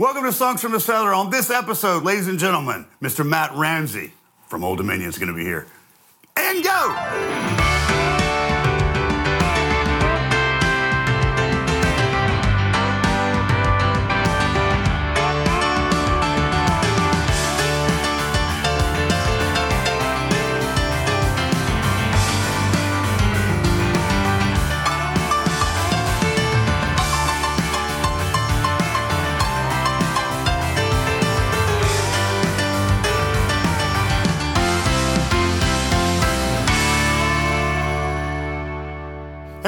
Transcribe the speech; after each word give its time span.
Welcome 0.00 0.24
to 0.24 0.32
Songs 0.32 0.62
from 0.62 0.72
the 0.72 0.80
Cellar. 0.80 1.12
On 1.12 1.28
this 1.28 1.50
episode, 1.50 2.04
ladies 2.04 2.26
and 2.26 2.38
gentlemen, 2.38 2.86
Mr. 3.02 3.22
Matt 3.22 3.54
Ramsey 3.54 4.14
from 4.48 4.64
Old 4.64 4.78
Dominion 4.78 5.10
is 5.10 5.18
going 5.18 5.28
to 5.28 5.34
be 5.34 5.44
here. 5.44 5.66
And 6.38 6.64
go! 6.64 7.39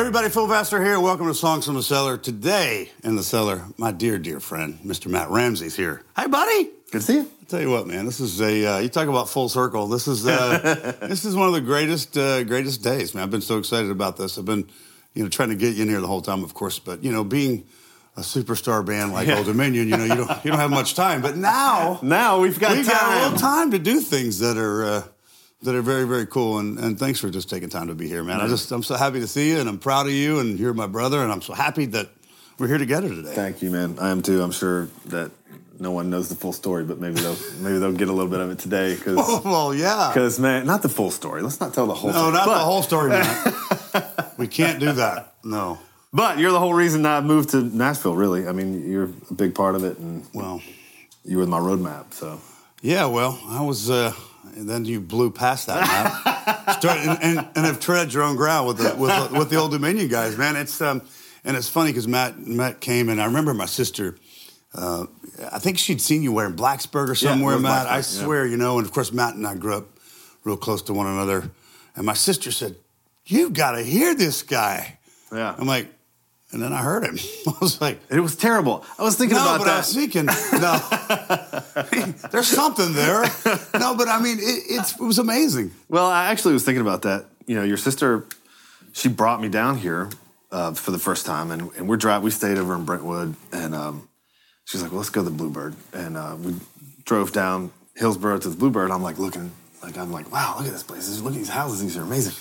Everybody, 0.03 0.31
Phil 0.31 0.49
Vassar 0.49 0.83
here. 0.85 0.99
Welcome 0.99 1.29
to 1.29 1.35
Songs 1.35 1.65
from 1.65 1.77
the 1.77 1.83
Cellar. 1.83 2.19
Today 2.19 2.91
in 3.05 3.15
the 3.15 3.23
cellar, 3.23 3.63
my 3.79 3.93
dear, 3.93 4.19
dear 4.19 4.41
friend, 4.41 4.81
Mr. 4.85 5.07
Matt 5.07 5.31
Ramsey's 5.31 5.77
here. 5.77 6.03
Hi, 6.17 6.27
buddy. 6.27 6.65
Good 6.91 6.93
to 6.93 7.01
see 7.03 7.15
you. 7.19 7.31
I 7.41 7.45
tell 7.45 7.61
you 7.61 7.71
what, 7.71 7.87
man, 7.87 8.05
this 8.05 8.19
is 8.19 8.41
a 8.41 8.67
uh, 8.67 8.79
you 8.81 8.89
talk 8.89 9.07
about 9.07 9.29
full 9.29 9.49
circle. 9.49 9.87
This 9.87 10.09
is 10.09 10.27
uh, 10.27 10.97
this 11.03 11.25
is 11.25 11.37
one 11.37 11.47
of 11.47 11.55
the 11.55 11.61
greatest 11.61 12.19
uh, 12.19 12.43
greatest 12.43 12.83
days, 12.83 13.15
man. 13.15 13.23
I've 13.23 13.31
been 13.31 13.41
so 13.43 13.59
excited 13.59 13.93
about 13.93 14.17
this. 14.17 14.39
I've 14.39 14.45
been 14.45 14.69
you 15.15 15.23
know 15.23 15.29
trying 15.29 15.51
to 15.51 15.55
get 15.55 15.77
you 15.77 15.85
in 15.85 15.89
here 15.89 16.01
the 16.01 16.09
whole 16.09 16.21
time, 16.21 16.43
of 16.43 16.53
course, 16.53 16.81
but 16.81 17.05
you 17.05 17.13
know 17.13 17.23
being 17.23 17.65
a 18.17 18.23
superstar 18.23 18.85
band 18.85 19.13
like 19.13 19.29
Yeah. 19.29 19.37
Old 19.39 19.47
Dominion, 19.47 19.89
you 19.89 19.97
know 19.97 20.05
you 20.05 20.17
don't 20.17 20.45
you 20.45 20.51
don't 20.51 20.59
have 20.59 20.71
much 20.71 20.95
time. 20.95 21.23
But 21.23 21.37
now 21.37 22.01
Now 22.03 22.41
we've 22.41 22.59
got 22.59 22.73
we 22.77 22.83
time. 22.83 22.93
got 22.93 23.13
a 23.19 23.23
little 23.23 23.39
time 23.39 23.71
to 23.71 23.79
do 23.79 24.01
things 24.01 24.41
that 24.41 24.57
are 24.57 24.85
uh, 24.85 25.03
that 25.63 25.75
are 25.75 25.83
very 25.83 26.07
very 26.07 26.27
cool. 26.27 26.59
And, 26.59 26.79
and 26.79 26.99
thanks 26.99 27.21
for 27.21 27.31
just 27.31 27.49
taking 27.49 27.69
time 27.69 27.89
to 27.89 27.95
be 27.95 28.09
here, 28.09 28.23
man. 28.23 28.41
I 28.41 28.49
just 28.49 28.71
I'm 28.73 28.83
so 28.83 28.97
happy 28.97 29.21
to 29.21 29.27
see 29.27 29.51
you, 29.51 29.61
and 29.61 29.69
I'm 29.69 29.79
proud 29.79 30.07
of 30.07 30.13
you, 30.13 30.39
and 30.41 30.59
you're 30.59 30.75
my 30.75 30.87
brother, 30.87 31.23
and 31.23 31.33
I'm 31.33 31.43
so 31.43 31.55
happy 31.55 31.87
that 31.87 32.09
we're 32.59 32.69
here 32.69 32.79
together 32.79 33.09
today. 33.09 33.35
Thank 33.35 33.63
you, 33.63 33.71
man. 33.71 33.99
I 33.99 34.11
am 34.11 34.23
too. 34.23 34.43
I'm 34.43 34.53
sure 34.53 34.89
that 35.07 35.31
no 35.79 35.91
one 35.91 36.11
knows 36.11 36.29
the 36.29 36.35
full 36.35 36.53
story, 36.53 36.85
but 36.85 37.01
maybe 37.01 37.21
they'll 37.21 37.37
maybe 37.61 37.79
they'll 37.79 37.93
get 37.93 38.09
a 38.09 38.13
little 38.13 38.31
bit 38.31 38.41
of 38.41 38.51
it 38.51 38.59
today 38.59 38.95
because 38.95 39.45
well, 39.45 39.75
yeah. 39.75 40.11
Because 40.13 40.39
man, 40.39 40.67
not 40.67 40.83
the 40.83 40.89
full 40.89 41.11
story. 41.11 41.43
Let's 41.43 41.61
not 41.61 41.75
tell 41.75 41.87
the 41.87 41.95
whole. 41.95 42.13
No, 42.13 42.31
not 42.31 42.47
but, 42.47 42.55
the 42.55 42.65
whole 42.65 42.83
story, 42.83 43.11
man. 43.11 43.55
we 44.39 44.47
can't 44.47 44.81
do 44.81 44.93
that. 44.93 45.35
No. 45.45 45.79
But 46.15 46.39
you're 46.39 46.53
the 46.53 46.59
whole 46.59 46.75
reason 46.75 47.07
I 47.07 47.21
moved 47.23 47.51
to 47.51 47.63
Nashville. 47.63 48.15
Really, 48.15 48.47
I 48.47 48.53
mean, 48.53 48.89
you're 48.89 49.11
a 49.31 49.35
big 49.35 49.55
part 49.55 49.75
of 49.75 49.85
it, 49.85 49.99
and 49.99 50.27
Well, 50.33 50.63
you 51.25 51.39
were 51.39 51.47
my 51.47 51.59
roadmap. 51.59 52.13
So 52.13 52.41
yeah. 52.81 53.07
Well, 53.07 53.39
I 53.49 53.63
was. 53.63 53.91
Uh, 53.91 54.13
and 54.57 54.69
then 54.69 54.85
you 54.85 55.01
blew 55.01 55.31
past 55.31 55.67
that, 55.69 55.81
man. 55.87 56.77
Start, 56.79 56.99
and, 56.99 57.19
and, 57.23 57.49
and 57.57 57.67
have 57.67 57.81
tread 57.81 58.13
your 58.13 58.23
own 58.25 58.37
ground 58.37 58.67
with 58.69 58.79
the 58.79 58.95
with, 58.97 59.11
the- 59.31 59.39
with 59.39 59.51
the 59.51 59.57
old 59.57 59.71
Dominion 59.71 60.09
guys, 60.09 60.37
man. 60.37 60.57
It's 60.57 60.81
um, 60.81 61.03
and 61.45 61.57
it's 61.57 61.69
funny 61.69 61.91
because 61.91 62.09
Matt 62.09 62.39
Matt 62.39 62.81
came 62.81 63.09
and 63.09 63.21
I 63.21 63.27
remember 63.27 63.55
my 63.55 63.67
sister. 63.67 64.17
Uh, 64.75 65.07
I 65.53 65.59
think 65.59 65.79
she'd 65.79 66.01
seen 66.01 66.23
you 66.23 66.33
wearing 66.33 66.55
Blacksburg 66.55 67.09
or 67.11 67.15
somewhere, 67.15 67.55
was 67.55 67.63
Matt. 67.63 67.87
I 67.87 67.99
Blacksburg, 67.99 68.19
yeah. 68.19 68.25
swear, 68.25 68.47
you 68.47 68.57
know. 68.57 68.79
And 68.79 68.87
of 68.87 68.93
course, 68.93 69.13
Matt 69.13 69.35
and 69.35 69.47
I 69.47 69.55
grew 69.55 69.77
up 69.77 69.87
real 70.45 70.57
close 70.57 70.83
to 70.83 70.95
one 70.95 71.07
another. 71.07 71.51
And 71.95 72.07
my 72.07 72.15
sister 72.15 72.51
said, 72.51 72.77
"You've 73.27 73.53
got 73.53 73.73
to 73.73 73.83
hear 73.83 74.15
this 74.15 74.43
guy." 74.43 74.99
yeah, 75.33 75.55
I'm 75.59 75.67
like, 75.67 75.89
and 76.53 76.63
then 76.63 76.73
I 76.73 76.83
heard 76.83 77.05
him. 77.05 77.19
I 77.47 77.55
was 77.61 77.81
like, 77.81 77.99
it 78.11 78.21
was 78.21 78.37
terrible. 78.37 78.85
I 78.99 79.03
was 79.03 79.17
thinking 79.17 79.37
no, 79.37 79.43
about 79.43 79.59
but 79.59 79.69
I 79.69 79.73
that. 79.73 79.79
was 79.79 79.95
thinking, 79.95 80.27
no, 80.27 82.23
there's 82.31 82.49
something 82.49 82.93
there. 82.93 83.23
No, 83.79 83.95
but 83.97 84.09
I 84.09 84.21
mean, 84.21 84.39
it, 84.39 84.63
it's, 84.69 84.95
it 84.95 85.01
was 85.01 85.19
amazing. 85.19 85.73
Well, 85.89 86.07
I 86.07 86.31
actually 86.31 86.55
was 86.55 86.65
thinking 86.65 86.83
about 86.83 87.03
that. 87.03 87.27
You 87.47 87.57
know, 87.57 87.65
your 87.65 87.77
sister, 87.77 88.27
she 88.93 89.09
brought 89.09 89.41
me 89.41 89.49
down 89.49 89.79
here 89.79 90.11
uh, 90.53 90.73
for 90.75 90.91
the 90.91 90.99
first 90.99 91.27
time, 91.27 91.51
and, 91.51 91.71
and 91.77 91.89
we're 91.89 91.97
driving. 91.97 92.25
We 92.25 92.31
stayed 92.31 92.59
over 92.59 92.75
in 92.75 92.85
Brentwood, 92.85 93.35
and 93.53 93.75
um, 93.75 94.09
she's 94.65 94.83
like, 94.83 94.93
"Well, 94.93 94.99
let's 94.99 95.11
go 95.11 95.25
to 95.25 95.29
the 95.29 95.35
Bluebird." 95.35 95.75
And 95.93 96.17
uh, 96.17 96.37
we 96.39 96.55
drove 97.05 97.33
down 97.33 97.73
Hillsboro 97.97 98.39
to 98.39 98.49
the 98.49 98.57
Bluebird. 98.57 98.91
I'm 98.91 99.03
like 99.03 99.19
looking, 99.19 99.51
like 99.83 99.99
I'm 99.99 100.13
like, 100.13 100.31
"Wow, 100.31 100.57
look 100.59 100.67
at 100.67 100.73
this 100.73 100.85
place! 100.85 101.19
Look 101.21 101.33
at 101.33 101.39
these 101.39 101.49
houses; 101.49 101.83
these 101.83 101.97
are 101.97 102.03
amazing." 102.03 102.35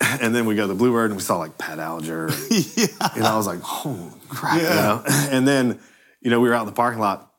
And 0.20 0.34
then 0.34 0.46
we 0.46 0.54
go 0.54 0.62
to 0.62 0.68
the 0.68 0.74
Bluebird, 0.74 1.10
and 1.10 1.16
we 1.16 1.22
saw 1.22 1.38
like 1.38 1.58
Pat 1.58 1.78
Alger, 1.78 2.26
and, 2.26 2.50
yeah. 2.76 2.86
and 3.14 3.24
I 3.24 3.36
was 3.36 3.46
like, 3.46 3.60
"Oh 3.62 4.12
crap!" 4.28 4.60
Yeah. 4.60 4.68
You 4.68 4.76
know? 4.76 5.04
And 5.30 5.48
then, 5.48 5.78
you 6.20 6.30
know, 6.30 6.40
we 6.40 6.48
were 6.48 6.54
out 6.54 6.60
in 6.60 6.66
the 6.66 6.72
parking 6.72 7.00
lot, 7.00 7.30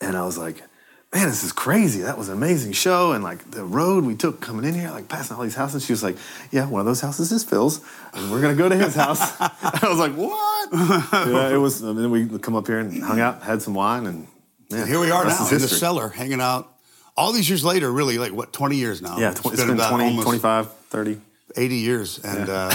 and 0.00 0.16
I 0.16 0.24
was 0.24 0.38
like, 0.38 0.62
man, 1.14 1.28
this 1.28 1.44
is 1.44 1.52
crazy. 1.52 2.00
That 2.00 2.18
was 2.18 2.28
an 2.28 2.36
amazing 2.36 2.72
show. 2.72 3.12
And 3.12 3.22
like 3.22 3.50
the 3.50 3.64
road 3.64 4.04
we 4.04 4.16
took 4.16 4.40
coming 4.40 4.64
in 4.64 4.74
here, 4.74 4.90
like 4.90 5.08
passing 5.08 5.36
all 5.36 5.42
these 5.42 5.54
houses. 5.54 5.84
She 5.84 5.92
was 5.92 6.02
like, 6.02 6.16
yeah, 6.50 6.66
one 6.66 6.80
of 6.80 6.86
those 6.86 7.00
houses 7.00 7.30
is 7.30 7.44
Phil's. 7.44 7.80
And 8.12 8.30
we're 8.30 8.40
going 8.40 8.56
to 8.56 8.60
go 8.60 8.68
to 8.68 8.76
his 8.76 8.94
house. 8.94 9.20
I 9.40 9.78
was 9.88 9.98
like, 9.98 10.12
what? 10.12 10.68
yeah, 10.72 11.54
it 11.54 11.58
was. 11.58 11.80
And 11.82 11.98
then 11.98 12.10
we 12.10 12.26
come 12.40 12.56
up 12.56 12.66
here 12.66 12.80
and 12.80 13.02
hung 13.02 13.20
out, 13.20 13.42
had 13.42 13.62
some 13.62 13.74
wine. 13.74 14.06
And 14.06 14.26
man, 14.70 14.86
Here 14.86 14.98
we 14.98 15.10
are 15.10 15.24
now 15.24 15.30
is 15.30 15.52
in 15.52 15.60
the 15.60 15.68
cellar, 15.68 16.08
hanging 16.08 16.40
out. 16.40 16.70
All 17.16 17.32
these 17.32 17.48
years 17.48 17.64
later, 17.64 17.92
really, 17.92 18.18
like 18.18 18.32
what, 18.32 18.52
20 18.52 18.76
years 18.76 19.00
now? 19.00 19.18
Yeah, 19.18 19.32
tw- 19.32 19.46
it's 19.46 19.62
been, 19.62 19.70
about 19.70 19.90
20, 19.90 20.04
almost 20.04 20.26
25, 20.26 20.72
30. 20.72 21.20
80 21.56 21.76
years, 21.76 22.18
and 22.24 22.48
uh, 22.48 22.70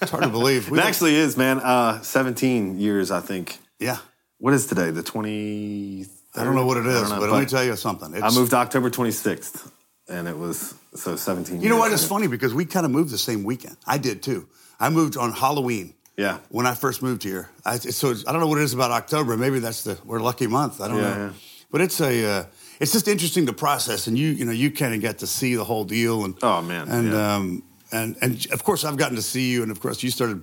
it's 0.00 0.10
hard 0.10 0.22
to 0.24 0.28
believe. 0.30 0.70
We 0.70 0.78
It 0.78 0.84
actually 0.84 1.16
is, 1.16 1.36
man. 1.36 1.58
Uh, 1.60 2.00
17 2.02 2.78
years, 2.78 3.10
I 3.10 3.20
think. 3.20 3.58
yeah. 3.78 3.98
What 4.38 4.52
is 4.52 4.66
today? 4.66 4.90
The 4.90 5.02
20. 5.02 6.06
I 6.36 6.44
don't 6.44 6.54
know 6.54 6.66
what 6.66 6.76
it 6.76 6.84
is, 6.86 7.08
know, 7.08 7.18
but, 7.20 7.30
let 7.30 7.40
me 7.40 7.46
tell 7.46 7.64
you 7.64 7.74
something. 7.76 8.22
I 8.22 8.30
moved 8.30 8.52
October 8.52 8.90
26th, 8.90 9.70
and 10.08 10.28
it 10.28 10.36
was 10.36 10.74
so 10.94 11.16
17 11.16 11.62
You 11.62 11.70
know 11.70 11.78
what? 11.78 11.90
It's 11.92 12.04
funny 12.06 12.26
because 12.26 12.52
we 12.52 12.66
kind 12.66 12.84
of 12.84 12.92
moved 12.92 13.10
the 13.10 13.16
same 13.18 13.44
weekend. 13.44 13.78
I 13.86 13.96
did 13.96 14.22
too. 14.22 14.46
I 14.78 14.90
moved 14.90 15.16
on 15.16 15.32
Halloween. 15.32 15.94
Yeah. 16.18 16.38
When 16.50 16.66
I 16.66 16.74
first 16.74 17.02
moved 17.02 17.22
here, 17.22 17.48
I, 17.64 17.78
so 17.78 18.10
I 18.26 18.32
don't 18.32 18.40
know 18.40 18.46
what 18.46 18.58
it 18.58 18.64
is 18.64 18.74
about 18.74 18.90
October. 18.90 19.36
Maybe 19.38 19.58
that's 19.58 19.82
the 19.84 19.98
we're 20.04 20.20
lucky 20.20 20.46
month. 20.46 20.80
I 20.82 20.88
don't 20.88 20.98
Yeah, 20.98 21.02
know. 21.16 21.24
yeah. 21.26 21.32
But 21.70 21.80
it's 21.80 22.00
a 22.00 22.24
uh, 22.40 22.44
it's 22.78 22.92
just 22.92 23.08
interesting 23.08 23.46
to 23.46 23.52
process, 23.54 24.06
and 24.06 24.18
you 24.18 24.28
you 24.28 24.44
know 24.44 24.52
you 24.52 24.70
kind 24.70 24.94
of 24.94 25.00
get 25.00 25.18
to 25.20 25.26
see 25.26 25.54
the 25.56 25.64
whole 25.64 25.84
deal, 25.84 26.24
and 26.26 26.34
Oh, 26.42 26.60
man, 26.60 26.88
and 26.88 27.12
yeah. 27.12 27.34
um 27.36 27.62
and 28.02 28.16
and 28.20 28.46
of 28.52 28.64
course 28.64 28.84
I've 28.84 28.96
gotten 28.96 29.16
to 29.16 29.22
see 29.22 29.50
you, 29.50 29.62
and 29.62 29.70
of 29.70 29.80
course 29.80 30.02
you 30.02 30.10
started. 30.10 30.42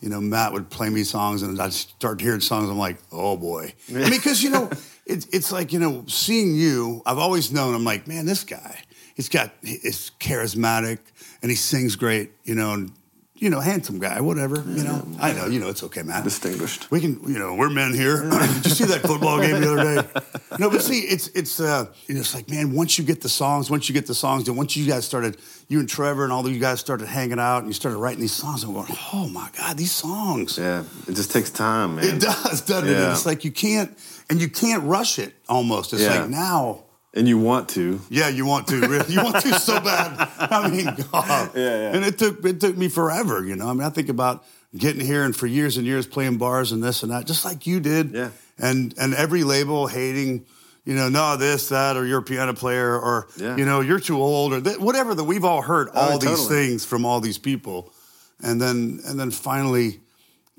You 0.00 0.08
know, 0.08 0.18
Matt 0.18 0.54
would 0.54 0.70
play 0.70 0.88
me 0.88 1.02
songs, 1.04 1.42
and 1.42 1.60
I'd 1.60 1.74
start 1.74 2.22
hearing 2.22 2.40
songs. 2.40 2.70
I'm 2.70 2.78
like, 2.78 2.96
oh 3.12 3.36
boy. 3.36 3.74
I 3.90 3.92
mean, 3.92 4.08
because 4.08 4.42
you 4.42 4.48
know, 4.48 4.70
it's 5.06 5.26
it's 5.26 5.52
like 5.52 5.74
you 5.74 5.78
know, 5.78 6.04
seeing 6.06 6.54
you. 6.54 7.02
I've 7.04 7.18
always 7.18 7.52
known. 7.52 7.74
I'm 7.74 7.84
like, 7.84 8.08
man, 8.08 8.24
this 8.24 8.44
guy. 8.44 8.80
He's 9.14 9.28
got. 9.28 9.52
He's 9.62 10.10
charismatic, 10.18 11.00
and 11.42 11.50
he 11.50 11.56
sings 11.56 11.96
great. 11.96 12.32
You 12.44 12.54
know, 12.54 12.72
and 12.72 12.92
you 13.40 13.48
know, 13.48 13.58
handsome 13.58 13.98
guy, 13.98 14.20
whatever. 14.20 14.62
You 14.68 14.84
know, 14.84 15.02
I 15.18 15.32
know. 15.32 15.46
You 15.46 15.58
know, 15.60 15.68
it's 15.68 15.82
okay, 15.84 16.02
man. 16.02 16.22
Distinguished. 16.22 16.90
We 16.90 17.00
can, 17.00 17.18
you 17.26 17.38
know, 17.38 17.54
we're 17.54 17.70
men 17.70 17.94
here. 17.94 18.28
Did 18.30 18.64
you 18.66 18.70
see 18.70 18.84
that 18.84 19.00
football 19.00 19.40
game 19.40 19.60
the 19.62 19.72
other 19.72 20.02
day? 20.02 20.56
No, 20.58 20.68
but 20.68 20.82
see, 20.82 21.00
it's 21.00 21.28
it's 21.28 21.58
uh, 21.58 21.86
you 22.06 22.14
know, 22.14 22.20
it's 22.20 22.34
like 22.34 22.50
man, 22.50 22.72
once 22.74 22.98
you 22.98 23.04
get 23.04 23.22
the 23.22 23.30
songs, 23.30 23.70
once 23.70 23.88
you 23.88 23.94
get 23.94 24.06
the 24.06 24.14
songs, 24.14 24.46
and 24.46 24.56
once 24.58 24.76
you 24.76 24.86
guys 24.86 25.06
started, 25.06 25.38
you 25.68 25.80
and 25.80 25.88
Trevor 25.88 26.22
and 26.24 26.32
all 26.32 26.44
of 26.46 26.52
you 26.52 26.60
guys 26.60 26.80
started 26.80 27.08
hanging 27.08 27.40
out, 27.40 27.58
and 27.58 27.66
you 27.66 27.72
started 27.72 27.96
writing 27.96 28.20
these 28.20 28.32
songs, 28.34 28.62
I'm 28.62 28.74
going, 28.74 28.86
oh 29.14 29.26
my 29.28 29.48
god, 29.56 29.78
these 29.78 29.92
songs. 29.92 30.58
Yeah, 30.58 30.84
it 31.08 31.14
just 31.14 31.30
takes 31.32 31.50
time, 31.50 31.96
man. 31.96 32.04
It 32.04 32.20
does, 32.20 32.60
doesn't 32.60 32.88
it? 32.88 32.92
Yeah. 32.92 33.12
It's 33.12 33.24
like 33.24 33.42
you 33.44 33.50
can't, 33.52 33.96
and 34.28 34.38
you 34.38 34.48
can't 34.50 34.84
rush 34.84 35.18
it. 35.18 35.32
Almost, 35.48 35.94
it's 35.94 36.02
Yeah. 36.02 36.20
like 36.20 36.30
now. 36.30 36.84
And 37.12 37.26
you 37.26 37.38
want 37.38 37.68
to. 37.70 38.00
Yeah, 38.08 38.28
you 38.28 38.46
want 38.46 38.68
to. 38.68 38.80
really. 38.80 39.12
You 39.12 39.22
want 39.22 39.42
to 39.42 39.58
so 39.58 39.80
bad. 39.80 40.28
I 40.38 40.68
mean, 40.70 40.84
God. 41.10 41.50
Yeah, 41.56 41.62
yeah. 41.62 41.92
And 41.96 42.04
it 42.04 42.18
took 42.18 42.44
it 42.44 42.60
took 42.60 42.76
me 42.76 42.88
forever. 42.88 43.44
You 43.44 43.56
know, 43.56 43.68
I 43.68 43.72
mean, 43.72 43.82
I 43.82 43.90
think 43.90 44.08
about 44.08 44.44
getting 44.76 45.04
here 45.04 45.24
and 45.24 45.34
for 45.34 45.48
years 45.48 45.76
and 45.76 45.84
years 45.84 46.06
playing 46.06 46.38
bars 46.38 46.70
and 46.70 46.82
this 46.82 47.02
and 47.02 47.10
that, 47.10 47.26
just 47.26 47.44
like 47.44 47.66
you 47.66 47.80
did. 47.80 48.12
Yeah. 48.12 48.30
And 48.58 48.94
and 48.96 49.12
every 49.14 49.42
label 49.42 49.88
hating, 49.88 50.46
you 50.84 50.94
know, 50.94 51.08
no 51.08 51.36
this 51.36 51.70
that 51.70 51.96
or 51.96 52.06
you're 52.06 52.20
a 52.20 52.22
piano 52.22 52.54
player 52.54 52.96
or 52.96 53.26
Yeah. 53.36 53.56
you 53.56 53.64
know 53.64 53.80
you're 53.80 53.98
too 54.00 54.20
old 54.22 54.52
or 54.52 54.60
th- 54.60 54.78
whatever 54.78 55.12
that 55.14 55.24
we've 55.24 55.44
all 55.44 55.62
heard 55.62 55.88
oh, 55.92 56.00
all 56.00 56.12
Oh, 56.12 56.18
these 56.18 56.30
totally. 56.30 56.48
things 56.48 56.84
from 56.84 57.04
all 57.04 57.18
these 57.20 57.38
people, 57.38 57.92
and 58.40 58.60
then 58.60 59.00
and 59.04 59.18
then 59.18 59.30
finally. 59.32 60.00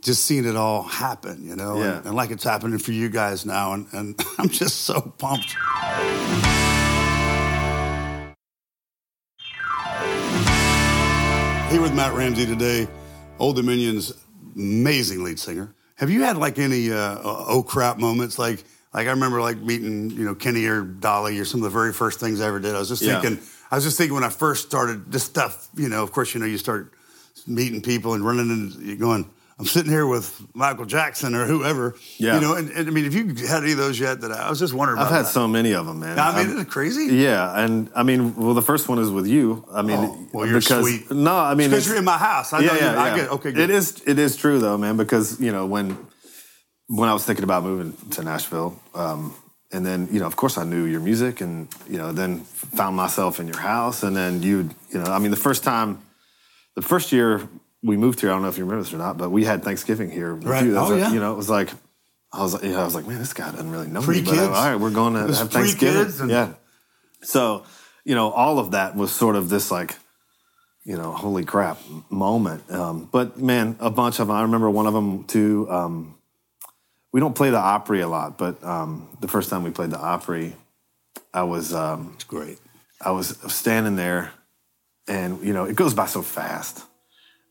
Just 0.01 0.25
seeing 0.25 0.45
it 0.45 0.55
all 0.55 0.81
happen, 0.83 1.45
you 1.47 1.55
know, 1.55 1.77
Yeah. 1.79 1.97
and, 1.97 2.07
and 2.07 2.15
like 2.15 2.31
it's 2.31 2.43
happening 2.43 2.79
for 2.79 2.91
you 2.91 3.07
guys 3.09 3.45
now, 3.45 3.73
and, 3.73 3.85
and 3.93 4.19
I'm 4.39 4.49
just 4.49 4.79
so 4.81 4.99
pumped. 5.19 5.55
Here 11.71 11.81
with 11.81 11.93
Matt 11.93 12.13
Ramsey 12.13 12.45
today, 12.45 12.85
Old 13.39 13.55
Dominion's 13.55 14.11
amazing 14.57 15.23
lead 15.23 15.39
singer. 15.39 15.73
Have 15.95 16.09
you 16.09 16.21
had 16.23 16.35
like 16.35 16.59
any 16.59 16.91
uh, 16.91 16.97
uh, 16.97 17.45
oh 17.47 17.63
crap 17.63 17.97
moments? 17.97 18.37
Like, 18.37 18.65
like 18.93 19.07
I 19.07 19.11
remember 19.11 19.39
like 19.39 19.57
meeting 19.57 20.09
you 20.11 20.25
know 20.25 20.35
Kenny 20.35 20.65
or 20.65 20.81
Dolly 20.81 21.39
or 21.39 21.45
some 21.45 21.61
of 21.61 21.63
the 21.63 21.69
very 21.69 21.93
first 21.93 22.19
things 22.19 22.41
I 22.41 22.47
ever 22.47 22.59
did. 22.59 22.75
I 22.75 22.79
was 22.79 22.89
just 22.89 23.01
Yeah. 23.01 23.21
thinking, 23.21 23.41
I 23.71 23.75
was 23.75 23.85
just 23.85 23.97
thinking 23.97 24.13
when 24.15 24.25
I 24.25 24.29
first 24.29 24.67
started 24.67 25.13
this 25.13 25.23
stuff. 25.23 25.69
You 25.77 25.87
know, 25.87 26.03
of 26.03 26.11
course, 26.11 26.33
you 26.33 26.41
know 26.41 26.45
you 26.45 26.57
start 26.57 26.91
meeting 27.47 27.81
people 27.81 28.15
and 28.15 28.25
running 28.25 28.49
into 28.49 28.83
you 28.85 28.97
going, 28.97 29.29
I'm 29.61 29.67
sitting 29.67 29.91
here 29.91 30.07
with 30.07 30.41
Michael 30.55 30.85
Jackson 30.85 31.35
or 31.35 31.45
whoever. 31.45 31.95
Yeah. 32.17 32.33
You 32.35 32.41
know, 32.41 32.55
and, 32.55 32.71
and 32.71 32.87
I 32.87 32.91
mean, 32.91 33.03
have 33.03 33.13
you 33.13 33.27
had 33.47 33.61
any 33.61 33.73
of 33.73 33.77
those 33.77 33.99
yet? 33.99 34.21
That 34.21 34.31
I, 34.31 34.47
I 34.47 34.49
was 34.49 34.57
just 34.57 34.73
wondering. 34.73 34.97
I've 34.99 35.09
had 35.11 35.25
that. 35.25 35.29
so 35.29 35.47
many 35.47 35.73
of 35.73 35.85
them, 35.85 35.99
man. 35.99 36.17
I 36.17 36.29
mean, 36.31 36.35
I've- 36.39 36.49
isn't 36.49 36.61
it 36.61 36.69
crazy? 36.69 37.15
yeah, 37.15 37.63
and 37.63 37.91
I 37.95 38.01
mean, 38.01 38.35
well, 38.35 38.55
the 38.55 38.63
first 38.63 38.89
one 38.89 38.97
is 38.97 39.11
with 39.11 39.27
you. 39.27 39.63
I 39.71 39.83
mean, 39.83 39.99
Oh, 39.99 40.27
well, 40.33 40.47
you're 40.47 40.59
because, 40.59 40.83
sweet. 40.83 41.11
No, 41.11 41.35
I 41.37 41.53
mean, 41.53 41.69
because 41.69 41.87
you're 41.87 41.97
in 41.97 42.05
my 42.05 42.17
house. 42.17 42.53
I 42.53 42.61
know 42.61 42.65
yeah, 42.65 42.73
you, 42.73 42.79
yeah, 42.79 43.01
I 43.03 43.07
yeah. 43.09 43.15
get 43.17 43.29
okay. 43.33 43.51
Good. 43.51 43.69
It 43.69 43.69
is 43.69 44.01
it 44.07 44.17
is 44.17 44.35
true 44.35 44.57
though, 44.59 44.79
man, 44.79 44.97
because 44.97 45.39
you 45.39 45.51
know 45.51 45.67
when 45.67 45.95
when 46.87 47.07
I 47.07 47.13
was 47.13 47.23
thinking 47.23 47.43
about 47.43 47.61
moving 47.63 47.93
to 48.11 48.23
Nashville, 48.23 48.79
um, 48.95 49.35
and 49.71 49.85
then 49.85 50.07
you 50.11 50.19
know, 50.19 50.25
of 50.25 50.35
course, 50.35 50.57
I 50.57 50.63
knew 50.63 50.85
your 50.85 51.01
music, 51.01 51.39
and 51.39 51.67
you 51.87 51.97
know, 51.99 52.11
then 52.11 52.39
found 52.39 52.95
myself 52.95 53.39
in 53.39 53.47
your 53.47 53.59
house, 53.59 54.01
and 54.01 54.15
then 54.15 54.41
you, 54.41 54.69
you 54.89 54.97
know, 54.99 55.05
I 55.05 55.19
mean, 55.19 55.29
the 55.31 55.37
first 55.37 55.63
time, 55.63 55.99
the 56.75 56.81
first 56.81 57.11
year 57.11 57.47
we 57.83 57.97
moved 57.97 58.21
here, 58.21 58.29
I 58.29 58.33
don't 58.33 58.41
know 58.43 58.49
if 58.49 58.57
you 58.57 58.63
remember 58.65 58.83
this 58.83 58.93
or 58.93 58.97
not, 58.97 59.17
but 59.17 59.29
we 59.31 59.43
had 59.43 59.63
Thanksgiving 59.63 60.11
here. 60.11 60.33
Right. 60.35 60.63
you. 60.65 60.77
Oh, 60.77 60.93
a- 60.93 60.97
yeah. 60.97 61.11
You 61.13 61.19
know, 61.19 61.33
it 61.33 61.37
was 61.37 61.49
like. 61.49 61.69
I 62.33 62.41
was, 62.43 62.63
yeah, 62.63 62.79
I 62.79 62.85
was 62.85 62.95
like, 62.95 63.05
man, 63.07 63.19
this 63.19 63.33
guy 63.33 63.51
doesn't 63.51 63.69
really 63.69 63.87
know 63.87 64.01
Pre 64.01 64.19
me. 64.19 64.21
But, 64.21 64.31
kids. 64.31 64.43
all 64.43 64.51
right, 64.53 64.75
we're 64.77 64.89
going 64.89 65.15
to 65.15 65.33
have 65.33 65.51
Thanksgiving. 65.51 66.03
kids 66.05 66.21
and- 66.21 66.31
yeah. 66.31 66.53
So, 67.23 67.65
you 68.05 68.15
know, 68.15 68.31
all 68.31 68.57
of 68.57 68.71
that 68.71 68.95
was 68.95 69.11
sort 69.11 69.35
of 69.35 69.49
this 69.49 69.69
like, 69.69 69.97
you 70.85 70.95
know, 70.95 71.11
holy 71.11 71.43
crap 71.43 71.77
moment. 72.09 72.71
Um, 72.71 73.09
but 73.11 73.37
man, 73.37 73.75
a 73.81 73.89
bunch 73.91 74.19
of 74.19 74.27
them. 74.27 74.35
I 74.37 74.43
remember 74.43 74.69
one 74.69 74.87
of 74.87 74.93
them 74.93 75.25
too. 75.25 75.67
Um, 75.69 76.15
we 77.11 77.19
don't 77.19 77.35
play 77.35 77.49
the 77.49 77.57
Opry 77.59 77.99
a 77.99 78.07
lot, 78.07 78.37
but 78.37 78.63
um, 78.63 79.09
the 79.19 79.27
first 79.27 79.49
time 79.49 79.63
we 79.63 79.71
played 79.71 79.89
the 79.91 79.99
Opry, 79.99 80.55
I 81.33 81.43
was 81.43 81.73
um, 81.73 82.11
It's 82.15 82.23
great. 82.23 82.59
I 83.01 83.11
was 83.11 83.37
standing 83.53 83.97
there, 83.97 84.31
and 85.07 85.43
you 85.43 85.51
know, 85.51 85.65
it 85.65 85.75
goes 85.75 85.93
by 85.93 86.05
so 86.05 86.21
fast. 86.21 86.85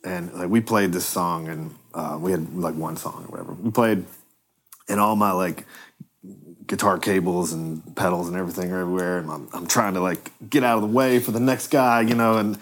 And 0.05 0.32
like 0.32 0.49
we 0.49 0.61
played 0.61 0.93
this 0.93 1.06
song, 1.06 1.49
and 1.49 1.75
uh, 1.94 2.19
we 2.20 2.31
had 2.31 2.55
like 2.55 2.75
one 2.75 2.97
song 2.97 3.25
or 3.26 3.31
whatever. 3.31 3.52
We 3.52 3.70
played, 3.70 4.05
and 4.88 5.00
all 5.00 5.17
my 5.17 5.32
like 5.32 5.67
guitar 6.70 6.99
cables 6.99 7.52
and 7.52 7.97
pedals 7.97 8.29
and 8.29 8.37
everything 8.37 8.70
are 8.73 8.79
everywhere. 8.79 9.19
And 9.19 9.31
I'm, 9.31 9.49
I'm 9.52 9.67
trying 9.67 9.94
to 9.94 10.00
like 10.00 10.31
get 10.49 10.62
out 10.62 10.76
of 10.76 10.82
the 10.82 10.94
way 10.97 11.19
for 11.19 11.32
the 11.32 11.41
next 11.41 11.67
guy, 11.67 12.02
you 12.02 12.14
know, 12.14 12.38
and 12.38 12.56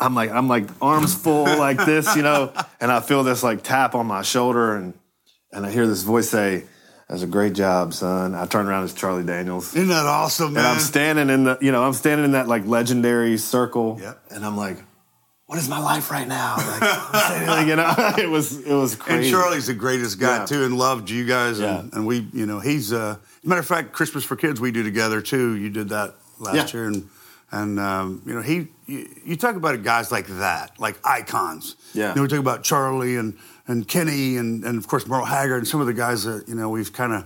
I'm 0.00 0.14
like, 0.14 0.30
I'm 0.30 0.48
like 0.48 0.64
arms 0.80 1.14
full 1.14 1.44
like 1.58 1.76
this, 1.84 2.16
you 2.16 2.22
know, 2.22 2.52
and 2.80 2.90
I 2.90 3.00
feel 3.00 3.22
this 3.22 3.42
like 3.42 3.62
tap 3.62 3.94
on 3.94 4.06
my 4.06 4.22
shoulder 4.22 4.76
and, 4.76 4.94
and 5.52 5.66
I 5.66 5.70
hear 5.70 5.86
this 5.86 6.02
voice 6.04 6.30
say, 6.30 6.64
that's 7.06 7.22
a 7.22 7.26
great 7.26 7.52
job, 7.52 7.92
son. 7.92 8.34
I 8.34 8.46
turn 8.46 8.66
around, 8.66 8.84
it's 8.84 8.94
Charlie 8.94 9.24
Daniels. 9.24 9.74
Isn't 9.74 9.88
that 9.88 10.06
awesome, 10.06 10.54
man? 10.54 10.64
And 10.64 10.74
I'm 10.74 10.80
standing 10.80 11.28
in 11.28 11.44
the, 11.44 11.58
you 11.60 11.72
know, 11.72 11.82
I'm 11.82 11.92
standing 11.92 12.24
in 12.24 12.32
that 12.32 12.48
like 12.48 12.64
legendary 12.66 13.36
circle. 13.36 13.98
Yep. 14.00 14.22
And 14.30 14.46
I'm 14.46 14.56
like, 14.56 14.78
what 15.50 15.58
is 15.58 15.68
my 15.68 15.80
life 15.80 16.12
right 16.12 16.28
now? 16.28 16.54
Like, 16.56 16.80
I'm 16.80 17.20
standing 17.20 17.46
there, 17.48 17.66
you 17.66 17.76
know, 17.76 17.94
it 18.18 18.30
was, 18.30 18.60
it 18.60 18.72
was 18.72 18.94
crazy. 18.94 19.24
and. 19.28 19.30
Charlie's 19.34 19.66
the 19.66 19.74
greatest 19.74 20.20
guy 20.20 20.36
Yeah. 20.38 20.44
too, 20.46 20.64
and 20.64 20.76
loved 20.78 21.10
you 21.10 21.26
guys. 21.26 21.58
And, 21.58 21.88
Yeah. 21.90 21.96
and 21.98 22.06
we, 22.06 22.28
you 22.32 22.46
know, 22.46 22.60
he's. 22.60 22.92
Uh, 22.92 23.16
as 23.18 23.44
a 23.44 23.48
matter 23.48 23.60
of 23.60 23.66
fact, 23.66 23.92
Christmas 23.92 24.22
for 24.22 24.36
Kids 24.36 24.60
we 24.60 24.70
do 24.70 24.84
together 24.84 25.20
too. 25.20 25.56
You 25.56 25.68
did 25.70 25.88
that 25.88 26.14
last 26.38 26.54
Yeah. 26.72 26.80
year, 26.80 26.86
and 26.88 27.08
and 27.50 27.80
um, 27.80 28.22
you 28.26 28.32
know 28.34 28.42
he. 28.42 28.68
You, 28.86 29.08
you 29.24 29.36
talk 29.36 29.56
about 29.56 29.82
guys 29.82 30.12
like 30.12 30.28
that, 30.38 30.78
like 30.78 30.98
icons. 31.04 31.74
Yeah. 31.94 32.10
You 32.10 32.14
know, 32.16 32.22
we 32.22 32.28
talk 32.28 32.38
about 32.38 32.62
Charlie 32.62 33.16
and 33.16 33.36
and 33.66 33.88
Kenny 33.88 34.36
and 34.36 34.62
and 34.64 34.78
of 34.78 34.86
course 34.86 35.04
Merle 35.08 35.24
Haggard 35.24 35.58
and 35.58 35.66
some 35.68 35.80
of 35.80 35.86
the 35.88 35.94
guys 35.94 36.22
that 36.24 36.48
you 36.48 36.54
know 36.54 36.68
we've 36.68 36.92
kind 36.92 37.12
of 37.12 37.24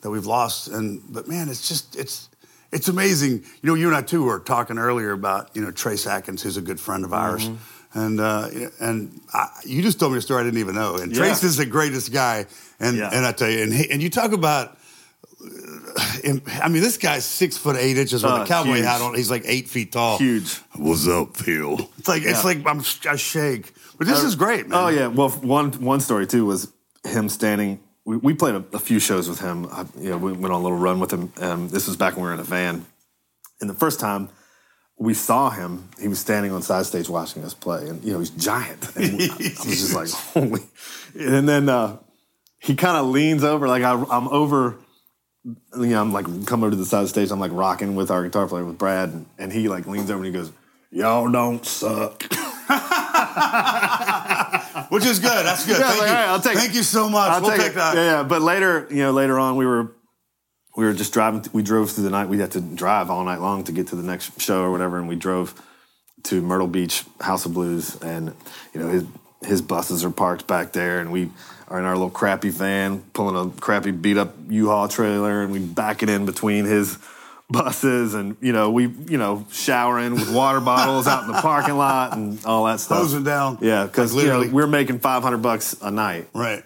that 0.00 0.08
we've 0.10 0.24
lost. 0.26 0.68
And 0.68 1.02
but 1.10 1.28
man, 1.28 1.48
it's 1.50 1.68
just 1.68 1.94
it's. 1.96 2.30
It's 2.76 2.88
amazing. 2.88 3.32
You 3.62 3.66
know, 3.68 3.74
you 3.74 3.86
and 3.88 3.96
I 3.96 4.02
too 4.02 4.24
were 4.24 4.38
talking 4.40 4.78
earlier 4.78 5.12
about 5.12 5.50
you 5.56 5.62
know 5.62 5.70
Trace 5.70 6.06
Adkins, 6.06 6.42
who's 6.42 6.56
a 6.58 6.62
good 6.62 6.78
friend 6.78 7.04
of 7.04 7.12
ours, 7.12 7.48
Mm-hmm. 7.48 7.98
and 8.02 8.20
uh, 8.20 8.48
and 8.80 9.20
I, 9.32 9.48
you 9.64 9.82
just 9.82 9.98
told 9.98 10.12
me 10.12 10.18
a 10.18 10.22
story 10.22 10.42
I 10.42 10.44
didn't 10.44 10.60
even 10.60 10.74
know. 10.74 10.96
And 10.96 11.10
Yeah. 11.12 11.18
Trace 11.18 11.42
is 11.42 11.56
the 11.56 11.66
greatest 11.66 12.12
guy, 12.12 12.46
and 12.78 12.96
Yeah. 12.96 13.10
and 13.12 13.24
I 13.26 13.32
tell 13.32 13.50
you, 13.50 13.62
and 13.62 13.72
he, 13.72 13.90
and 13.90 14.02
you 14.02 14.10
talk 14.10 14.32
about. 14.32 14.76
uh, 15.42 16.38
I 16.62 16.68
mean, 16.68 16.82
this 16.82 16.96
guy's 16.98 17.24
six 17.24 17.56
foot 17.56 17.76
eight 17.76 17.96
inches 17.98 18.22
with 18.22 18.32
Uh, 18.32 18.42
a 18.42 18.46
cowboy 18.46 18.74
huge. 18.76 18.84
hat 18.84 19.00
on. 19.00 19.14
He's 19.14 19.30
like 19.30 19.44
eight 19.46 19.68
feet 19.68 19.92
tall. 19.92 20.18
Huge. 20.18 20.60
What's 20.74 21.06
up, 21.08 21.36
Phil? 21.36 21.88
It's 21.98 22.08
like 22.08 22.22
it's 22.24 22.44
like 22.44 22.66
I'm 22.66 22.80
I 23.08 23.16
shake, 23.16 23.72
but 23.98 24.06
this 24.06 24.22
is 24.22 24.34
great, 24.34 24.68
man. 24.68 24.78
Oh 24.78 24.88
yeah. 24.88 25.06
Well, 25.08 25.30
one 25.30 25.72
one 25.82 26.00
story 26.00 26.26
too 26.26 26.44
was 26.46 26.68
him 27.04 27.28
standing. 27.28 27.80
We, 28.06 28.16
we 28.16 28.34
played 28.34 28.54
a, 28.54 28.64
a 28.72 28.78
few 28.78 29.00
shows 29.00 29.28
with 29.28 29.40
him. 29.40 29.66
I, 29.70 29.84
you 29.98 30.10
know, 30.10 30.16
we 30.16 30.32
went 30.32 30.54
on 30.54 30.60
a 30.60 30.62
little 30.62 30.78
run 30.78 31.00
with 31.00 31.12
him. 31.12 31.32
Um, 31.38 31.68
this 31.68 31.88
was 31.88 31.96
back 31.96 32.14
when 32.14 32.22
we 32.22 32.28
were 32.28 32.34
in 32.34 32.40
a 32.40 32.44
van. 32.44 32.86
And 33.60 33.68
the 33.68 33.74
first 33.74 33.98
time 34.00 34.30
we 34.96 35.12
saw 35.12 35.50
him, 35.50 35.88
he 36.00 36.08
was 36.08 36.20
standing 36.20 36.52
on 36.52 36.62
side 36.62 36.86
stage 36.86 37.08
watching 37.08 37.44
us 37.44 37.52
play, 37.52 37.88
and 37.88 38.02
you 38.02 38.12
know 38.12 38.20
he's 38.20 38.30
giant. 38.30 38.96
And 38.96 39.20
I 39.20 39.36
was 39.36 39.64
just 39.64 39.94
like, 39.94 40.08
holy. 40.32 40.62
And 41.18 41.48
then 41.48 41.68
uh, 41.68 41.98
he 42.58 42.76
kind 42.76 42.96
of 42.96 43.06
leans 43.06 43.44
over, 43.44 43.68
like 43.68 43.82
I, 43.82 43.92
I'm 43.92 44.28
over. 44.28 44.76
You 45.44 45.86
know, 45.86 46.00
I'm 46.00 46.12
like 46.12 46.46
come 46.46 46.62
over 46.62 46.70
to 46.70 46.76
the 46.76 46.84
side 46.84 47.00
of 47.00 47.04
the 47.04 47.08
stage. 47.08 47.30
I'm 47.30 47.40
like 47.40 47.52
rocking 47.52 47.94
with 47.94 48.10
our 48.10 48.22
guitar 48.24 48.46
player 48.46 48.64
with 48.64 48.78
Brad, 48.78 49.10
and, 49.10 49.26
and 49.38 49.52
he 49.52 49.68
like 49.68 49.86
leans 49.86 50.10
over 50.10 50.24
and 50.24 50.26
he 50.26 50.32
goes, 50.32 50.52
"Y'all 50.90 51.30
don't 51.30 51.64
suck." 51.64 52.24
which 54.90 55.04
is 55.04 55.18
good. 55.18 55.44
That's 55.44 55.66
good. 55.66 55.78
Yeah, 55.78 55.88
Thank 55.88 56.00
like, 56.00 56.08
you. 56.08 56.14
all 56.14 56.20
right, 56.20 56.28
I'll 56.28 56.40
take 56.40 56.54
Thank 56.54 56.70
it. 56.70 56.76
you 56.76 56.82
so 56.82 57.08
much. 57.08 57.30
I'll 57.30 57.42
we'll 57.42 57.50
take 57.50 57.60
take, 57.60 57.74
that. 57.74 57.94
Yeah, 57.94 58.04
yeah. 58.04 58.22
But 58.22 58.42
later, 58.42 58.86
you 58.90 58.98
know, 58.98 59.12
later 59.12 59.38
on, 59.38 59.56
we 59.56 59.66
were 59.66 59.92
we 60.76 60.84
were 60.84 60.92
just 60.92 61.12
driving. 61.12 61.44
We 61.52 61.62
drove 61.62 61.90
through 61.90 62.04
the 62.04 62.10
night. 62.10 62.28
We 62.28 62.38
had 62.38 62.52
to 62.52 62.60
drive 62.60 63.10
all 63.10 63.24
night 63.24 63.40
long 63.40 63.64
to 63.64 63.72
get 63.72 63.88
to 63.88 63.96
the 63.96 64.02
next 64.02 64.40
show 64.40 64.62
or 64.62 64.70
whatever, 64.70 64.98
and 64.98 65.08
we 65.08 65.16
drove 65.16 65.60
to 66.24 66.40
Myrtle 66.40 66.66
Beach 66.66 67.04
House 67.20 67.46
of 67.46 67.54
Blues, 67.54 68.00
and 68.02 68.34
you 68.72 68.80
know 68.80 68.88
his 68.88 69.04
his 69.44 69.62
buses 69.62 70.04
are 70.04 70.10
parked 70.10 70.46
back 70.46 70.72
there, 70.72 71.00
and 71.00 71.12
we 71.12 71.30
are 71.68 71.78
in 71.78 71.84
our 71.84 71.94
little 71.94 72.10
crappy 72.10 72.50
van 72.50 73.00
pulling 73.12 73.36
a 73.36 73.50
crappy 73.60 73.90
beat 73.90 74.16
up 74.16 74.34
U-Haul 74.48 74.88
trailer, 74.88 75.42
and 75.42 75.52
we 75.52 75.58
back 75.58 76.02
it 76.02 76.08
in 76.08 76.26
between 76.26 76.64
his 76.64 76.98
buses 77.48 78.14
and 78.14 78.36
you 78.40 78.52
know 78.52 78.70
we 78.72 78.88
you 79.08 79.16
know 79.18 79.46
showering 79.52 80.14
with 80.14 80.32
water 80.34 80.60
bottles 80.60 81.06
out 81.06 81.22
in 81.24 81.32
the 81.32 81.40
parking 81.40 81.76
lot 81.76 82.16
and 82.16 82.44
all 82.44 82.64
that 82.64 82.80
stuff 82.80 82.98
Hosing 82.98 83.22
down. 83.22 83.58
yeah 83.60 83.84
because 83.86 84.12
Like 84.14 84.24
you 84.24 84.28
know 84.30 84.38
literally. 84.38 84.54
we're 84.54 84.66
making 84.66 84.98
500 84.98 85.38
bucks 85.38 85.76
a 85.80 85.90
night 85.92 86.28
Right. 86.34 86.64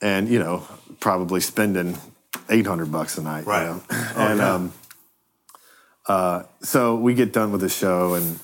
and 0.00 0.28
you 0.28 0.38
know 0.38 0.62
probably 1.00 1.40
spending 1.40 1.98
800 2.48 2.92
bucks 2.92 3.18
a 3.18 3.22
night 3.22 3.44
you 3.44 3.50
Right. 3.50 3.66
know? 3.66 3.82
Oh, 3.90 4.14
and 4.16 4.38
yeah. 4.38 4.54
um 4.54 4.72
uh 6.06 6.42
so 6.62 6.94
we 6.96 7.14
get 7.14 7.32
done 7.32 7.50
with 7.50 7.60
the 7.60 7.68
show 7.68 8.14
and 8.14 8.38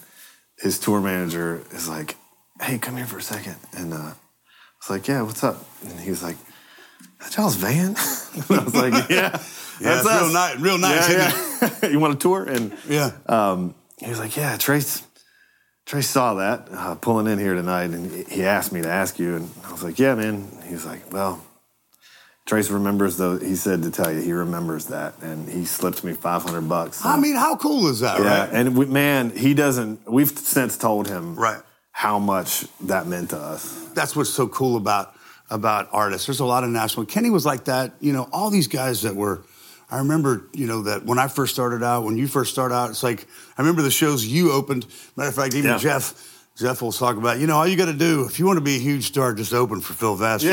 his 0.58 0.78
tour 0.78 1.00
manager 1.00 1.62
is 1.72 1.88
like 1.88 2.16
hey 2.60 2.78
come 2.78 2.96
here 2.96 3.06
for 3.06 3.18
a 3.18 3.22
second 3.22 3.56
and 3.76 3.92
uh 3.94 3.96
I 3.96 4.12
was 4.80 4.90
like 4.90 5.06
yeah 5.08 5.22
what's 5.22 5.44
up 5.44 5.64
and 5.86 6.00
he 6.00 6.10
was 6.10 6.22
like 6.22 6.36
that 7.20 7.36
y'all's 7.36 7.54
van 7.56 7.94
I 8.50 8.64
was 8.64 8.74
like 8.74 9.08
Yeah, 9.10 9.38
that's 9.80 10.06
it's 10.06 10.20
real 10.22 10.32
nice. 10.32 10.58
Real 10.60 10.78
nice. 10.78 11.10
yeah, 11.10 11.68
yeah. 11.82 11.88
you 11.90 11.98
want 12.00 12.14
a 12.14 12.18
tour 12.18 12.44
and 12.44 12.72
Yeah. 12.88 13.12
um, 13.26 13.74
he 13.98 14.08
was 14.08 14.18
like, 14.18 14.36
"Yeah, 14.36 14.56
Trace, 14.56 15.02
Trace 15.86 16.08
saw 16.08 16.34
that 16.34 16.68
uh, 16.72 16.94
pulling 16.94 17.26
in 17.26 17.38
here 17.38 17.54
tonight, 17.54 17.90
and 17.90 18.10
he 18.28 18.44
asked 18.44 18.72
me 18.72 18.80
to 18.82 18.88
ask 18.88 19.18
you." 19.18 19.36
And 19.36 19.50
I 19.66 19.72
was 19.72 19.82
like, 19.82 19.98
"Yeah, 19.98 20.14
man." 20.14 20.46
He 20.66 20.72
was 20.74 20.86
like, 20.86 21.12
"Well, 21.12 21.42
Trace 22.46 22.70
remembers 22.70 23.16
though." 23.18 23.38
He 23.38 23.54
said 23.56 23.82
to 23.82 23.90
tell 23.90 24.10
you 24.12 24.20
he 24.20 24.32
remembers 24.32 24.86
that, 24.86 25.14
and 25.20 25.48
he 25.48 25.64
slipped 25.66 26.02
me 26.02 26.14
five 26.14 26.42
hundred 26.42 26.68
bucks. 26.68 27.04
I 27.04 27.18
mean, 27.20 27.36
how 27.36 27.56
cool 27.56 27.88
is 27.88 28.00
that, 28.00 28.20
yeah, 28.20 28.40
right? 28.40 28.50
and 28.52 28.76
we, 28.76 28.86
man, 28.86 29.30
he 29.36 29.52
doesn't. 29.54 30.10
We've 30.10 30.30
since 30.30 30.76
told 30.78 31.06
him 31.06 31.34
Right. 31.36 31.60
how 31.92 32.18
much 32.18 32.64
that 32.82 33.06
meant 33.06 33.30
to 33.30 33.38
us. 33.38 33.88
that's 33.94 34.16
what's 34.16 34.30
so 34.30 34.48
cool 34.48 34.76
about 34.76 35.12
about 35.50 35.88
artists. 35.92 36.26
There's 36.26 36.40
a 36.40 36.44
lot 36.46 36.64
of 36.64 36.70
national. 36.70 37.04
Kenny 37.06 37.28
was 37.28 37.44
like 37.44 37.64
that. 37.64 37.92
You 38.00 38.12
know, 38.14 38.28
all 38.32 38.48
these 38.50 38.68
guys 38.68 39.02
that 39.02 39.14
were. 39.14 39.42
I 39.90 39.98
remember, 39.98 40.44
you 40.52 40.66
know, 40.66 40.82
that 40.82 41.04
when 41.04 41.18
I 41.18 41.28
first 41.28 41.52
started 41.52 41.82
out, 41.82 42.04
when 42.04 42.16
you 42.16 42.26
first 42.28 42.52
started 42.52 42.74
out, 42.74 42.90
it's 42.90 43.02
like 43.02 43.26
I 43.58 43.62
remember 43.62 43.82
the 43.82 43.90
shows 43.90 44.24
you 44.24 44.52
opened. 44.52 44.86
Matter 45.16 45.28
of 45.30 45.34
fact, 45.34 45.54
even 45.54 45.70
Yeah. 45.70 45.78
Jeff, 45.78 46.46
Jeff 46.56 46.82
will 46.82 46.92
talk 46.92 47.16
about. 47.16 47.38
You 47.38 47.46
know, 47.46 47.56
all 47.56 47.66
you 47.66 47.76
got 47.76 47.86
to 47.86 47.92
do 47.92 48.24
if 48.24 48.38
you 48.38 48.46
want 48.46 48.58
to 48.58 48.64
be 48.64 48.76
a 48.76 48.80
huge 48.80 49.06
star, 49.06 49.34
just 49.34 49.52
open 49.52 49.80
for 49.80 49.94
Phil 49.94 50.14
Vassar. 50.16 50.50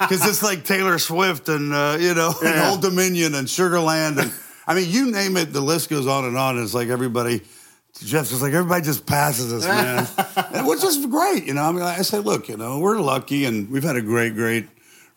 Because 0.00 0.26
it's 0.26 0.42
like 0.42 0.64
Taylor 0.64 0.98
Swift 0.98 1.48
and 1.48 1.72
uh, 1.72 1.96
you 2.00 2.14
know, 2.14 2.32
and 2.44 2.70
Old 2.70 2.82
Dominion 2.82 3.34
and 3.34 3.46
Sugarland 3.46 4.18
and 4.18 4.32
I 4.66 4.74
mean, 4.74 4.88
you 4.88 5.10
name 5.10 5.36
it, 5.36 5.52
the 5.52 5.60
list 5.60 5.90
goes 5.90 6.06
on 6.06 6.24
and 6.24 6.36
on. 6.36 6.62
It's 6.62 6.74
like 6.74 6.88
everybody. 6.88 7.42
Jeff's 7.98 8.30
just 8.30 8.40
like 8.40 8.52
everybody 8.54 8.82
just 8.82 9.04
passes 9.04 9.52
us, 9.52 9.66
man, 9.66 10.06
and 10.54 10.66
which 10.66 10.82
is 10.84 11.04
great. 11.06 11.44
You 11.44 11.54
know, 11.54 11.62
I 11.64 11.72
mean, 11.72 11.82
I 11.82 12.02
say, 12.02 12.18
look, 12.18 12.48
you 12.48 12.56
know, 12.56 12.78
we're 12.78 13.00
lucky 13.00 13.44
and 13.46 13.68
we've 13.68 13.82
had 13.82 13.96
a 13.96 14.00
great, 14.00 14.34
great 14.34 14.68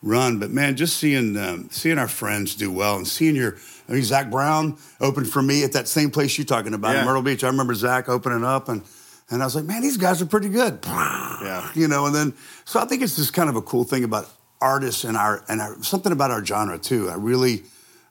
run. 0.04 0.38
But 0.38 0.50
man, 0.50 0.76
just 0.76 0.96
seeing 0.98 1.36
um, 1.36 1.68
seeing 1.70 1.98
our 1.98 2.08
friends 2.08 2.54
do 2.54 2.70
well 2.70 2.96
and 2.96 3.08
seeing 3.08 3.34
your, 3.34 3.56
I 3.88 3.92
mean, 3.92 4.02
Zac 4.04 4.30
Brown 4.30 4.76
opened 5.00 5.28
for 5.28 5.42
me 5.42 5.64
at 5.64 5.72
that 5.72 5.88
same 5.88 6.10
place 6.10 6.38
you're 6.38 6.44
talking 6.44 6.74
about 6.74 6.90
in 6.94 7.00
Yeah. 7.00 7.04
Myrtle 7.06 7.22
Beach. 7.22 7.42
I 7.42 7.48
remember 7.48 7.74
Zach 7.74 8.08
opening 8.08 8.44
up 8.44 8.68
and. 8.68 8.82
And 9.30 9.40
I 9.42 9.46
was 9.46 9.56
like, 9.56 9.64
man, 9.64 9.80
these 9.80 9.96
guys 9.96 10.20
are 10.20 10.26
pretty 10.26 10.50
good. 10.50 10.80
Yeah. 10.84 11.70
You 11.74 11.88
know, 11.88 12.04
and 12.04 12.14
then 12.14 12.34
so 12.66 12.78
I 12.78 12.84
think 12.84 13.00
it's 13.02 13.16
just 13.16 13.32
kind 13.32 13.48
of 13.48 13.56
a 13.56 13.62
cool 13.62 13.82
thing 13.82 14.04
about 14.04 14.28
artists 14.60 15.02
and 15.02 15.16
our 15.16 15.42
and 15.48 15.62
our, 15.62 15.82
something 15.82 16.12
about 16.12 16.30
our 16.30 16.44
genre 16.44 16.78
too. 16.78 17.08
I 17.08 17.14
really, 17.14 17.62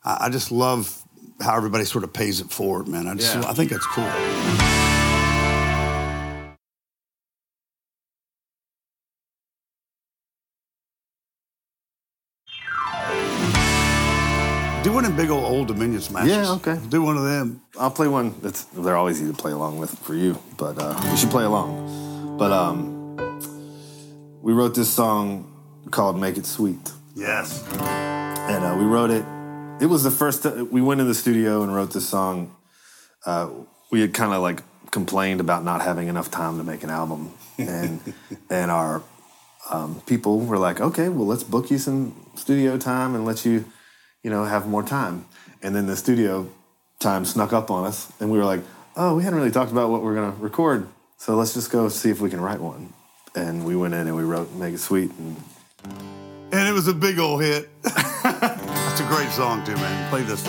I 0.03 0.25
I 0.25 0.29
just 0.29 0.51
love 0.51 1.03
how 1.39 1.55
everybody 1.55 1.85
sort 1.85 2.03
of 2.03 2.13
pays 2.13 2.41
it 2.41 2.49
forward, 2.49 2.87
man. 2.87 3.07
I 3.07 3.13
just, 3.13 3.35
Yeah. 3.35 3.47
I 3.47 3.53
think 3.53 3.69
that's 3.69 3.85
cool. 3.85 4.72
Them 15.15 15.23
big 15.25 15.29
old 15.31 15.43
Old 15.43 15.67
Dominion 15.67 16.01
smashes. 16.01 16.31
Yeah, 16.31 16.51
okay. 16.53 16.79
Do 16.89 17.01
one 17.01 17.17
of 17.17 17.23
them. 17.23 17.61
I'll 17.79 17.91
play 17.91 18.07
one 18.07 18.35
that's 18.41 18.63
they're 18.65 18.97
always 18.97 19.21
easy 19.21 19.31
to 19.31 19.37
play 19.37 19.51
along 19.51 19.79
with 19.79 19.97
for 19.99 20.15
you, 20.15 20.37
but 20.57 20.77
uh, 20.79 20.99
you 21.09 21.17
should 21.17 21.29
play 21.29 21.43
along. 21.43 22.37
But 22.37 22.51
um, 22.51 23.39
we 24.41 24.53
wrote 24.53 24.75
this 24.75 24.89
song 24.89 25.49
called 25.91 26.19
"Make 26.19 26.37
It 26.37 26.45
Sweet," 26.45 26.91
Yes. 27.15 27.63
and 27.73 28.63
uh, 28.63 28.75
we 28.77 28.85
wrote 28.85 29.09
it. 29.11 29.25
It 29.81 29.87
was 29.87 30.03
the 30.03 30.11
first. 30.11 30.43
T- 30.43 30.61
we 30.63 30.81
went 30.81 31.01
in 31.01 31.07
the 31.07 31.15
studio 31.15 31.63
and 31.63 31.73
wrote 31.73 31.93
this 31.93 32.07
song. 32.07 32.55
Uh, 33.25 33.49
we 33.91 34.01
had 34.01 34.13
kind 34.13 34.33
of 34.33 34.41
like 34.41 34.61
complained 34.91 35.39
about 35.41 35.63
not 35.63 35.81
having 35.81 36.07
enough 36.07 36.29
time 36.29 36.57
to 36.57 36.63
make 36.63 36.83
an 36.83 36.89
album, 36.89 37.31
and 37.57 37.99
and 38.49 38.71
our 38.71 39.01
um, 39.69 40.01
people 40.05 40.39
were 40.39 40.57
like, 40.57 40.79
"Okay, 40.81 41.09
well, 41.09 41.25
let's 41.27 41.43
book 41.43 41.71
you 41.71 41.77
some 41.77 42.15
studio 42.35 42.77
time 42.77 43.15
and 43.15 43.25
let 43.25 43.45
you, 43.45 43.65
you 44.23 44.29
know, 44.31 44.45
have 44.45 44.67
more 44.67 44.83
time." 44.83 45.25
And 45.61 45.75
then 45.75 45.85
the 45.85 45.95
studio 45.95 46.47
time 46.99 47.25
snuck 47.25 47.53
up 47.53 47.69
on 47.69 47.85
us, 47.85 48.11
and 48.19 48.31
we 48.31 48.37
were 48.37 48.45
like, 48.45 48.61
"Oh, 48.95 49.15
we 49.15 49.23
hadn't 49.23 49.37
really 49.37 49.51
talked 49.51 49.71
about 49.71 49.89
what 49.89 50.01
we're 50.01 50.15
gonna 50.15 50.35
record, 50.39 50.87
so 51.17 51.35
let's 51.35 51.53
just 51.53 51.69
go 51.71 51.89
see 51.89 52.09
if 52.09 52.19
we 52.21 52.29
can 52.29 52.41
write 52.41 52.61
one." 52.61 52.93
And 53.35 53.65
we 53.65 53.75
went 53.75 53.93
in 53.93 54.07
and 54.07 54.15
we 54.15 54.23
wrote 54.23 54.53
"Make 54.53 54.73
It 54.73 54.79
Sweet," 54.79 55.11
and 55.19 55.37
And 56.51 56.67
it 56.67 56.73
was 56.73 56.87
a 56.87 56.93
big 56.93 57.17
old 57.17 57.41
hit. 57.41 57.67
That's 57.81 59.01
a 59.01 59.05
great 59.05 59.31
song, 59.31 59.65
too, 59.65 59.73
man. 59.73 60.09
Play 60.11 60.21
this. 60.21 60.45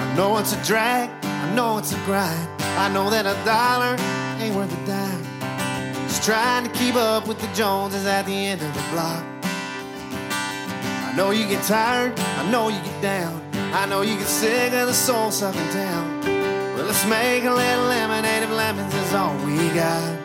I 0.00 0.14
know 0.16 0.38
it's 0.38 0.54
a 0.54 0.64
drag, 0.64 1.10
I 1.22 1.54
know 1.54 1.76
it's 1.76 1.92
a 1.92 1.98
grind. 2.06 2.48
I 2.62 2.88
know 2.88 3.10
that 3.10 3.26
a 3.26 3.34
dollar 3.44 3.96
ain't 4.42 4.56
worth 4.56 4.72
a 4.72 4.86
dime. 4.86 5.03
Trying 6.24 6.64
to 6.64 6.70
keep 6.70 6.94
up 6.94 7.28
with 7.28 7.38
the 7.38 7.48
Joneses 7.48 8.06
at 8.06 8.24
the 8.24 8.32
end 8.32 8.62
of 8.62 8.72
the 8.72 8.80
block. 8.92 9.22
I 9.44 11.12
know 11.14 11.32
you 11.32 11.46
get 11.46 11.62
tired, 11.64 12.18
I 12.18 12.50
know 12.50 12.70
you 12.70 12.80
get 12.80 13.02
down. 13.02 13.42
I 13.74 13.84
know 13.84 14.00
you 14.00 14.16
get 14.16 14.26
sick 14.26 14.72
of 14.72 14.86
the 14.86 14.94
soul 14.94 15.30
sucking 15.30 15.68
town. 15.68 16.22
Well, 16.74 16.86
let's 16.86 17.04
make 17.04 17.44
a 17.44 17.52
little 17.52 17.84
lemonade 17.84 18.42
if 18.42 18.50
lemons 18.50 18.94
is 18.94 19.12
all 19.12 19.36
we 19.44 19.68
got. 19.76 20.24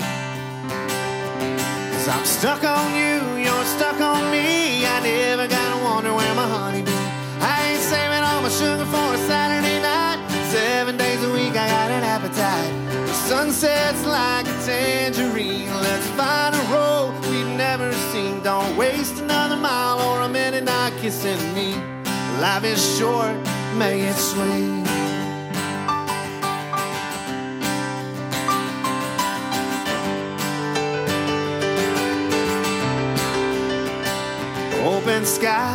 Cause 1.92 2.08
I'm 2.08 2.24
stuck 2.24 2.64
on 2.64 2.96
you, 2.96 3.44
you're 3.44 3.66
stuck 3.66 4.00
on 4.00 4.32
me. 4.32 4.86
I 4.86 5.02
never 5.04 5.50
gotta 5.50 5.84
wonder 5.84 6.14
where 6.14 6.34
my 6.34 6.48
honey 6.48 6.82
be. 6.82 6.96
I 7.44 7.72
ain't 7.72 7.82
saving 7.82 8.24
all 8.24 8.42
my 8.42 8.48
sugar 8.48 8.86
for 8.86 9.16
a 9.16 9.18
Saturday 9.28 9.82
night. 9.82 10.26
Seven 10.50 10.96
days 10.96 11.22
a 11.26 11.30
week, 11.34 11.58
I 11.58 11.68
got. 11.68 11.90
The 11.90 12.09
sunset's 13.40 14.06
like 14.06 14.46
a 14.46 14.58
tangerine. 14.66 15.74
Let's 15.82 16.08
find 16.20 16.54
a 16.54 16.64
road 16.74 17.14
we've 17.32 17.56
never 17.56 17.94
seen. 18.12 18.44
Don't 18.44 18.76
waste 18.76 19.22
another 19.22 19.56
mile 19.56 20.02
or 20.10 20.22
a 20.24 20.28
minute 20.28 20.66
not 20.66 20.92
kissing 20.98 21.40
me. 21.54 21.74
Life 22.42 22.66
is 22.66 22.82
short, 22.98 23.38
make 23.78 24.04
it 24.04 24.20
sweet. 24.32 24.84
Open 34.84 35.26
sky, 35.26 35.72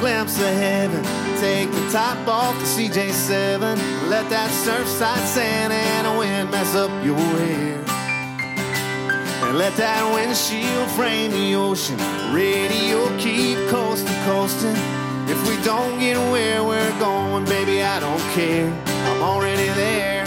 glimpse 0.00 0.38
of 0.38 0.54
heaven. 0.66 1.04
Take 1.40 1.70
the 1.72 1.90
top 1.90 2.26
off 2.26 2.58
the 2.58 2.64
CJ7. 2.64 3.76
Let 4.08 4.30
that 4.30 4.50
surfside 4.64 5.26
sand 5.26 5.72
and 5.72 6.06
mess 6.52 6.74
up 6.74 6.92
your 7.02 7.16
hair. 7.16 7.80
And 9.44 9.56
let 9.56 9.74
that 9.76 10.04
windshield 10.12 10.88
frame 10.92 11.30
the 11.30 11.54
ocean. 11.56 11.96
Radio 12.30 13.08
keep 13.16 13.56
coast 13.72 14.06
to 14.06 14.14
coasting. 14.28 14.76
If 15.32 15.40
we 15.48 15.56
don't 15.64 15.98
get 15.98 16.18
where 16.30 16.62
we're 16.62 16.96
going, 17.00 17.46
baby, 17.46 17.82
I 17.82 17.98
don't 18.00 18.26
care. 18.36 18.68
I'm 19.08 19.22
already 19.22 19.68
there. 19.84 20.24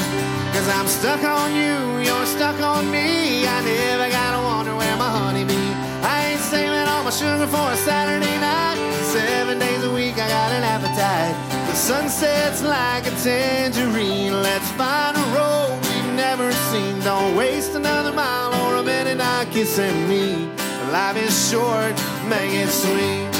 Cause 0.53 0.67
I'm 0.77 0.87
stuck 0.87 1.21
on 1.23 1.53
you, 1.53 1.77
you're 2.01 2.25
stuck 2.25 2.59
on 2.59 2.89
me. 2.89 3.45
I 3.45 3.61
never 3.61 4.09
gotta 4.09 4.41
wonder 4.41 4.75
where 4.75 4.97
my 4.97 5.11
honey 5.19 5.45
be. 5.45 5.61
I 6.01 6.33
ain't 6.33 6.41
saving 6.41 6.87
all 6.89 7.03
my 7.03 7.13
sugar 7.13 7.45
for 7.45 7.67
a 7.69 7.77
Saturday 7.77 8.37
night. 8.41 8.77
Seven 9.13 9.59
days 9.59 9.83
a 9.83 9.93
week, 9.93 10.15
I 10.17 10.27
got 10.27 10.49
an 10.57 10.63
appetite. 10.63 11.35
The 11.69 11.75
sunset's 11.75 12.63
like 12.63 13.05
a 13.05 13.13
tangerine. 13.21 14.41
Let's 14.41 14.69
find 14.71 15.15
a 15.15 15.25
road 15.37 15.84
never 16.15 16.51
seen. 16.71 16.99
Don't 17.01 17.35
waste 17.35 17.75
another 17.75 18.11
mile 18.11 18.53
or 18.63 18.77
a 18.77 18.83
minute 18.83 19.17
not 19.17 19.51
kissing 19.51 20.07
me. 20.07 20.49
Life 20.91 21.17
is 21.17 21.49
short, 21.49 21.93
make 22.29 22.53
it 22.53 22.69
sweet. 22.69 23.31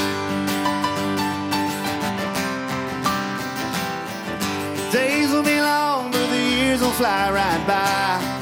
Days 4.92 5.30
will 5.30 5.42
be 5.42 5.60
long, 5.60 6.10
but 6.10 6.26
the 6.28 6.42
years 6.56 6.80
will 6.80 6.90
fly 6.92 7.30
right 7.30 7.66
by. 7.66 8.36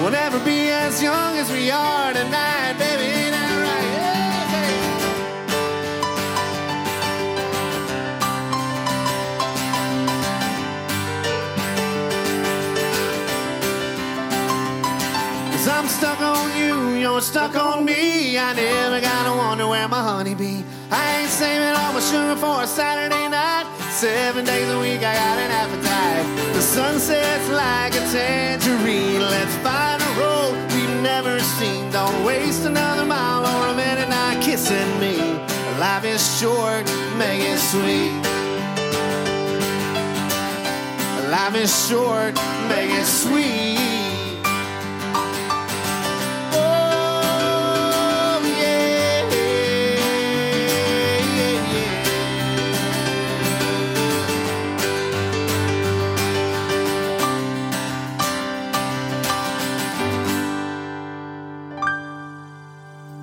We'll 0.00 0.12
never 0.12 0.38
be 0.44 0.70
as 0.70 1.02
young 1.02 1.36
as 1.36 1.50
we 1.50 1.70
are 1.70 2.12
tonight, 2.12 2.74
baby. 2.78 3.27
I'm 15.78 15.86
stuck 15.86 16.20
on 16.20 16.58
you, 16.58 16.98
you're 16.98 17.20
stuck 17.20 17.54
on 17.54 17.84
me. 17.84 18.36
I 18.36 18.52
never 18.52 19.00
gotta 19.00 19.30
wonder 19.30 19.68
where 19.68 19.86
my 19.86 20.02
honey 20.02 20.34
be. 20.34 20.64
I 20.90 21.20
ain't 21.20 21.30
saving 21.30 21.72
all 21.80 21.92
my 21.92 22.00
sugar 22.00 22.34
for 22.34 22.64
a 22.64 22.66
Saturday 22.66 23.28
night. 23.28 23.64
Seven 23.92 24.44
days 24.44 24.68
a 24.68 24.78
week, 24.80 24.98
I 25.04 25.14
got 25.14 25.38
an 25.38 25.52
appetite. 25.52 26.26
The 26.56 26.62
sun 26.62 26.98
sets 26.98 27.48
like 27.50 27.94
a 27.94 28.04
tangerine. 28.10 29.20
Let's 29.20 29.54
find 29.62 30.02
a 30.02 30.12
road 30.18 30.54
we've 30.74 31.00
never 31.00 31.38
seen. 31.38 31.92
Don't 31.92 32.24
waste 32.24 32.66
another 32.66 33.04
mile 33.04 33.46
or 33.46 33.68
a 33.68 33.74
minute 33.76 34.08
not 34.08 34.42
kissing 34.42 34.90
me. 34.98 35.16
Life 35.78 36.04
is 36.04 36.40
short, 36.40 36.86
make 37.16 37.40
it 37.40 37.60
sweet. 37.60 38.18
Life 41.30 41.54
is 41.54 41.70
short, 41.88 42.34
make 42.66 42.90
it 42.90 43.06
sweet. 43.06 43.97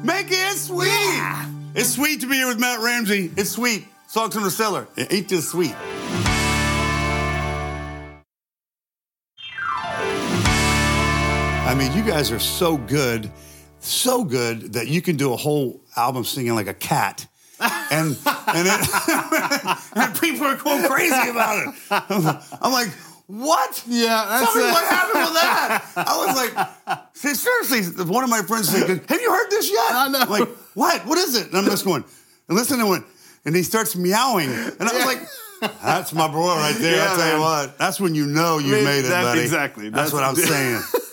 Make 0.06 0.28
it 0.30 0.56
sweet. 0.56 0.88
It's 1.74 1.94
sweet 1.96 2.22
to 2.22 2.28
be 2.28 2.36
here 2.36 2.48
with 2.48 2.60
Matt 2.60 2.80
Ramsey. 2.80 3.32
It's 3.36 3.50
sweet. 3.50 3.88
Songs 4.06 4.36
from 4.36 4.44
the 4.44 4.52
cellar. 4.52 4.88
It 4.96 5.12
ain't 5.12 5.28
this 5.30 5.50
sweet. 5.50 5.74
I 11.66 11.74
mean, 11.76 11.92
you 11.94 12.04
guys 12.04 12.32
are 12.32 12.38
so 12.38 12.78
good, 12.78 13.32
so 13.80 14.24
good 14.24 14.74
that 14.74 14.90
you 14.90 15.02
can 15.02 15.16
do 15.16 15.34
a 15.34 15.36
whole 15.36 15.82
album 15.98 16.24
singing 16.24 16.54
like 16.54 16.68
a 16.68 16.76
cat. 16.76 17.26
And 17.60 18.16
and, 18.48 18.68
it, 18.68 18.90
and 19.96 20.16
people 20.22 20.46
are 20.46 20.56
going 20.56 20.88
crazy 20.88 21.30
about 21.30 21.68
it. 21.68 21.74
I'm 22.62 22.72
like, 22.72 22.90
what? 23.28 23.84
Yeah, 23.88 24.26
that's 24.30 24.54
Tell 24.54 24.62
me 24.62 24.70
it. 24.70 24.72
what 24.72 24.84
happened 24.86 25.24
with 25.24 25.34
that. 25.34 25.86
I 25.98 26.26
was 26.26 26.36
like, 26.88 27.08
seriously, 27.14 28.04
one 28.06 28.24
of 28.24 28.30
my 28.30 28.42
friends 28.42 28.70
said, 28.70 28.88
Have 28.88 29.22
you 29.22 29.32
heard 29.32 29.50
this 29.50 29.70
yet? 29.72 29.92
I 29.92 30.08
know. 30.10 30.20
I'm 30.20 30.30
like, 30.30 30.48
what? 30.76 31.06
What 31.06 31.18
is 31.18 31.36
it? 31.36 31.48
And 31.48 31.58
I'm 31.58 31.66
just 31.66 31.86
going, 31.86 32.04
and 32.48 32.58
listen 32.58 32.80
to 32.80 32.94
it. 32.94 33.04
And 33.46 33.56
he 33.56 33.64
starts 33.64 33.96
meowing. 33.96 34.50
And 34.50 34.82
I 34.82 34.94
was 34.94 35.06
like, 35.06 35.20
that's 35.82 36.14
my 36.14 36.28
boy 36.28 36.48
right 36.56 36.76
there. 36.78 36.98
Yeah, 36.98 37.08
I'll 37.12 37.18
tell 37.18 37.36
you 37.36 37.42
what. 37.42 37.78
That's 37.78 38.00
when 38.00 38.14
you 38.16 38.26
know 38.28 38.58
you 38.60 38.74
I 38.74 38.76
mean, 38.78 38.84
made 38.86 39.06
it, 39.06 39.10
buddy. 39.10 39.42
exactly. 39.42 39.90
That's, 39.90 40.12
That's- 40.12 40.14
what 40.14 40.24
I'm 40.24 40.36
saying. 40.92 41.04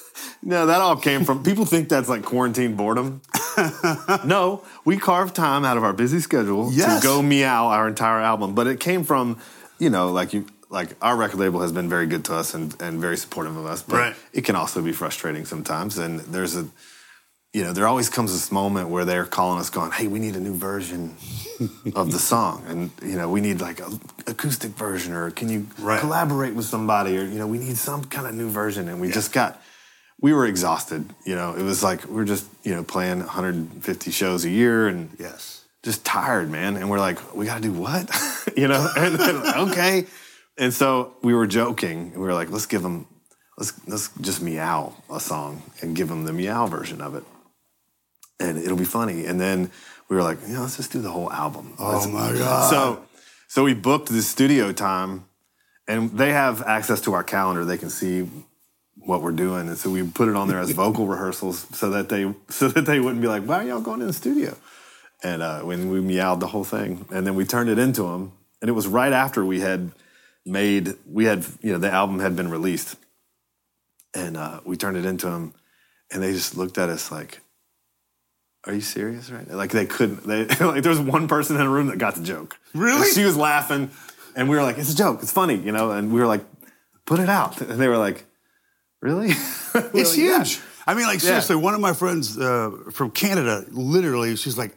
No, 0.44 0.66
that 0.66 0.80
all 0.80 0.96
came 0.96 1.24
from 1.24 1.42
people 1.44 1.64
think 1.64 1.88
that's 1.88 2.08
like 2.08 2.24
quarantine 2.24 2.74
boredom. 2.74 3.22
no, 4.24 4.64
we 4.84 4.96
carved 4.96 5.34
time 5.36 5.64
out 5.64 5.76
of 5.76 5.84
our 5.84 5.92
busy 5.92 6.18
schedule 6.20 6.70
Yes. 6.72 7.00
to 7.00 7.06
go 7.06 7.22
meow 7.22 7.66
our 7.68 7.86
entire 7.88 8.18
album. 8.18 8.54
But 8.54 8.66
it 8.66 8.80
came 8.80 9.04
from, 9.04 9.38
you 9.78 9.88
know, 9.90 10.10
like 10.10 10.32
you 10.32 10.46
like 10.72 10.88
our 11.02 11.14
record 11.16 11.38
label 11.38 11.60
has 11.60 11.70
been 11.70 11.88
very 11.88 12.06
good 12.06 12.24
to 12.24 12.34
us 12.34 12.54
and, 12.54 12.74
and 12.80 12.98
very 13.00 13.16
supportive 13.18 13.56
of 13.56 13.66
us. 13.66 13.82
But 13.82 13.96
Right. 13.96 14.16
it 14.32 14.44
can 14.44 14.56
also 14.56 14.80
be 14.82 14.92
frustrating 14.92 15.44
sometimes. 15.44 15.98
And 15.98 16.20
there's 16.20 16.56
a 16.56 16.66
you 17.52 17.62
know, 17.62 17.74
there 17.74 17.86
always 17.86 18.08
comes 18.08 18.32
this 18.32 18.50
moment 18.50 18.88
where 18.88 19.04
they're 19.04 19.26
calling 19.26 19.58
us 19.60 19.68
going, 19.68 19.90
Hey, 19.92 20.06
we 20.08 20.18
need 20.18 20.36
a 20.36 20.40
new 20.40 20.54
version 20.56 21.14
of 21.94 22.10
the 22.10 22.18
song. 22.18 22.64
And, 22.66 22.90
you 23.02 23.18
know, 23.18 23.28
we 23.28 23.42
need 23.42 23.60
like 23.60 23.78
a 23.78 23.90
acoustic 24.26 24.70
version 24.72 25.12
or 25.12 25.30
can 25.30 25.50
you 25.50 25.66
Right. 25.78 26.00
collaborate 26.00 26.54
with 26.54 26.64
somebody 26.64 27.18
or, 27.18 27.24
you 27.24 27.38
know, 27.38 27.46
we 27.46 27.58
need 27.58 27.76
some 27.76 28.04
kind 28.06 28.26
of 28.26 28.34
new 28.34 28.48
version. 28.48 28.88
And 28.88 29.00
we 29.02 29.10
just 29.10 29.32
got 29.34 29.60
we 30.22 30.32
were 30.32 30.46
exhausted. 30.46 31.04
You 31.26 31.34
know, 31.34 31.54
it 31.54 31.62
was 31.62 31.82
like 31.82 32.08
we 32.08 32.22
are 32.22 32.24
just 32.24 32.46
you 32.64 32.74
know 32.74 32.82
playing 32.84 33.18
150 33.18 34.10
shows 34.10 34.46
a 34.46 34.50
year 34.50 34.88
and 34.88 35.10
Yes. 35.18 35.64
just 35.82 36.06
tired, 36.06 36.48
man. 36.50 36.76
And 36.78 36.88
we're 36.88 37.00
like, 37.00 37.18
we 37.34 37.44
got 37.44 37.56
to 37.56 37.62
do 37.62 37.72
what? 37.72 38.08
you 38.56 38.66
know, 38.68 38.88
and 38.96 39.16
then, 39.16 39.36
okay. 39.68 40.06
And 40.58 40.72
so 40.72 41.14
we 41.22 41.34
were 41.34 41.46
joking. 41.46 42.12
And 42.12 42.16
we 42.16 42.26
were 42.26 42.34
like, 42.34 42.50
let's 42.50 42.66
give 42.66 42.82
them, 42.82 43.06
let's 43.58 43.72
let's 43.88 44.10
just 44.20 44.42
meow 44.42 44.94
a 45.10 45.18
song 45.20 45.62
and 45.80 45.96
give 45.96 46.08
them 46.08 46.24
the 46.24 46.32
meow 46.32 46.66
version 46.66 47.00
of 47.00 47.14
it, 47.14 47.24
and 48.38 48.58
it'll 48.58 48.76
be 48.76 48.84
funny. 48.84 49.24
And 49.26 49.40
then 49.40 49.70
we 50.08 50.16
were 50.16 50.22
like, 50.22 50.38
you 50.46 50.54
know, 50.54 50.62
let's 50.62 50.76
just 50.76 50.92
do 50.92 51.00
the 51.00 51.10
whole 51.10 51.30
album. 51.32 51.74
Oh 51.78 51.92
Let's- 51.92 52.06
my 52.08 52.32
God. 52.36 52.70
So 52.70 53.02
so 53.48 53.64
we 53.64 53.74
booked 53.74 54.08
the 54.08 54.22
studio 54.22 54.72
time, 54.72 55.24
and 55.88 56.10
they 56.10 56.32
have 56.32 56.62
access 56.62 57.00
to 57.02 57.12
our 57.14 57.24
calendar. 57.24 57.64
They 57.64 57.78
can 57.78 57.90
see 57.90 58.28
what 59.04 59.22
we're 59.22 59.32
doing, 59.32 59.68
and 59.68 59.76
so 59.78 59.90
we 59.90 60.02
put 60.06 60.28
it 60.28 60.36
on 60.36 60.48
there 60.48 60.60
as 60.60 60.70
vocal 60.84 61.06
rehearsals, 61.06 61.66
so 61.72 61.90
that 61.90 62.08
they 62.10 62.32
so 62.50 62.68
that 62.68 62.82
they 62.86 63.00
wouldn't 63.00 63.22
be 63.22 63.28
like, 63.28 63.44
why 63.44 63.64
are 63.64 63.68
y'all 63.68 63.80
going 63.80 64.00
in 64.02 64.06
the 64.06 64.12
studio? 64.12 64.54
and 65.24 65.40
uh, 65.40 65.60
when 65.60 65.88
we 65.88 66.00
meowed 66.00 66.40
the 66.40 66.48
whole 66.48 66.64
thing, 66.64 67.06
and 67.12 67.24
then 67.24 67.36
we 67.36 67.44
turned 67.44 67.70
it 67.70 67.78
into 67.78 68.02
them, 68.02 68.32
and 68.60 68.68
it 68.68 68.72
was 68.72 68.88
right 68.88 69.12
after 69.12 69.44
we 69.44 69.60
had 69.60 69.92
made 70.44 70.94
we 71.10 71.24
had 71.24 71.44
you 71.62 71.72
know 71.72 71.78
the 71.78 71.90
album 71.90 72.18
had 72.20 72.36
been 72.36 72.50
released, 72.50 72.96
and 74.14 74.36
uh, 74.36 74.60
we 74.64 74.76
turned 74.76 74.96
it 74.96 75.04
into 75.04 75.26
them, 75.26 75.54
and 76.10 76.22
they 76.22 76.32
just 76.32 76.56
looked 76.56 76.78
at 76.78 76.88
us 76.88 77.10
like, 77.12 77.40
"Are 78.66 78.74
you 78.74 78.80
serious 78.80 79.30
right 79.30 79.48
now?" 79.48 79.56
Like 79.56 79.70
they 79.70 79.86
couldn't. 79.86 80.26
They 80.26 80.44
like 80.64 80.82
there 80.82 80.90
was 80.90 81.00
one 81.00 81.28
person 81.28 81.56
in 81.56 81.62
the 81.62 81.68
room 81.68 81.86
that 81.88 81.98
got 81.98 82.14
the 82.14 82.22
joke. 82.22 82.58
Really? 82.74 83.06
And 83.06 83.14
she 83.14 83.24
was 83.24 83.36
laughing, 83.36 83.90
and 84.36 84.48
we 84.48 84.56
were 84.56 84.62
like, 84.62 84.78
"It's 84.78 84.92
a 84.92 84.96
joke. 84.96 85.20
It's 85.22 85.32
funny," 85.32 85.56
you 85.56 85.72
know, 85.72 85.90
and 85.92 86.12
we 86.12 86.20
were 86.20 86.26
like, 86.26 86.44
"Put 87.06 87.20
it 87.20 87.28
out," 87.28 87.60
and 87.60 87.80
they 87.80 87.88
were 87.88 87.98
like, 87.98 88.24
"Really?" 89.00 89.28
We 89.28 89.34
It's 90.00 90.10
like, 90.10 90.18
"Yeah." 90.18 90.38
huge. 90.44 90.60
I 90.86 90.94
mean, 90.94 91.06
like 91.06 91.20
Yeah. 91.22 91.28
seriously, 91.28 91.56
one 91.56 91.74
of 91.74 91.80
my 91.80 91.92
friends 91.92 92.36
uh, 92.36 92.70
from 92.92 93.12
Canada, 93.12 93.64
literally, 93.70 94.34
she's 94.34 94.58
like, 94.58 94.76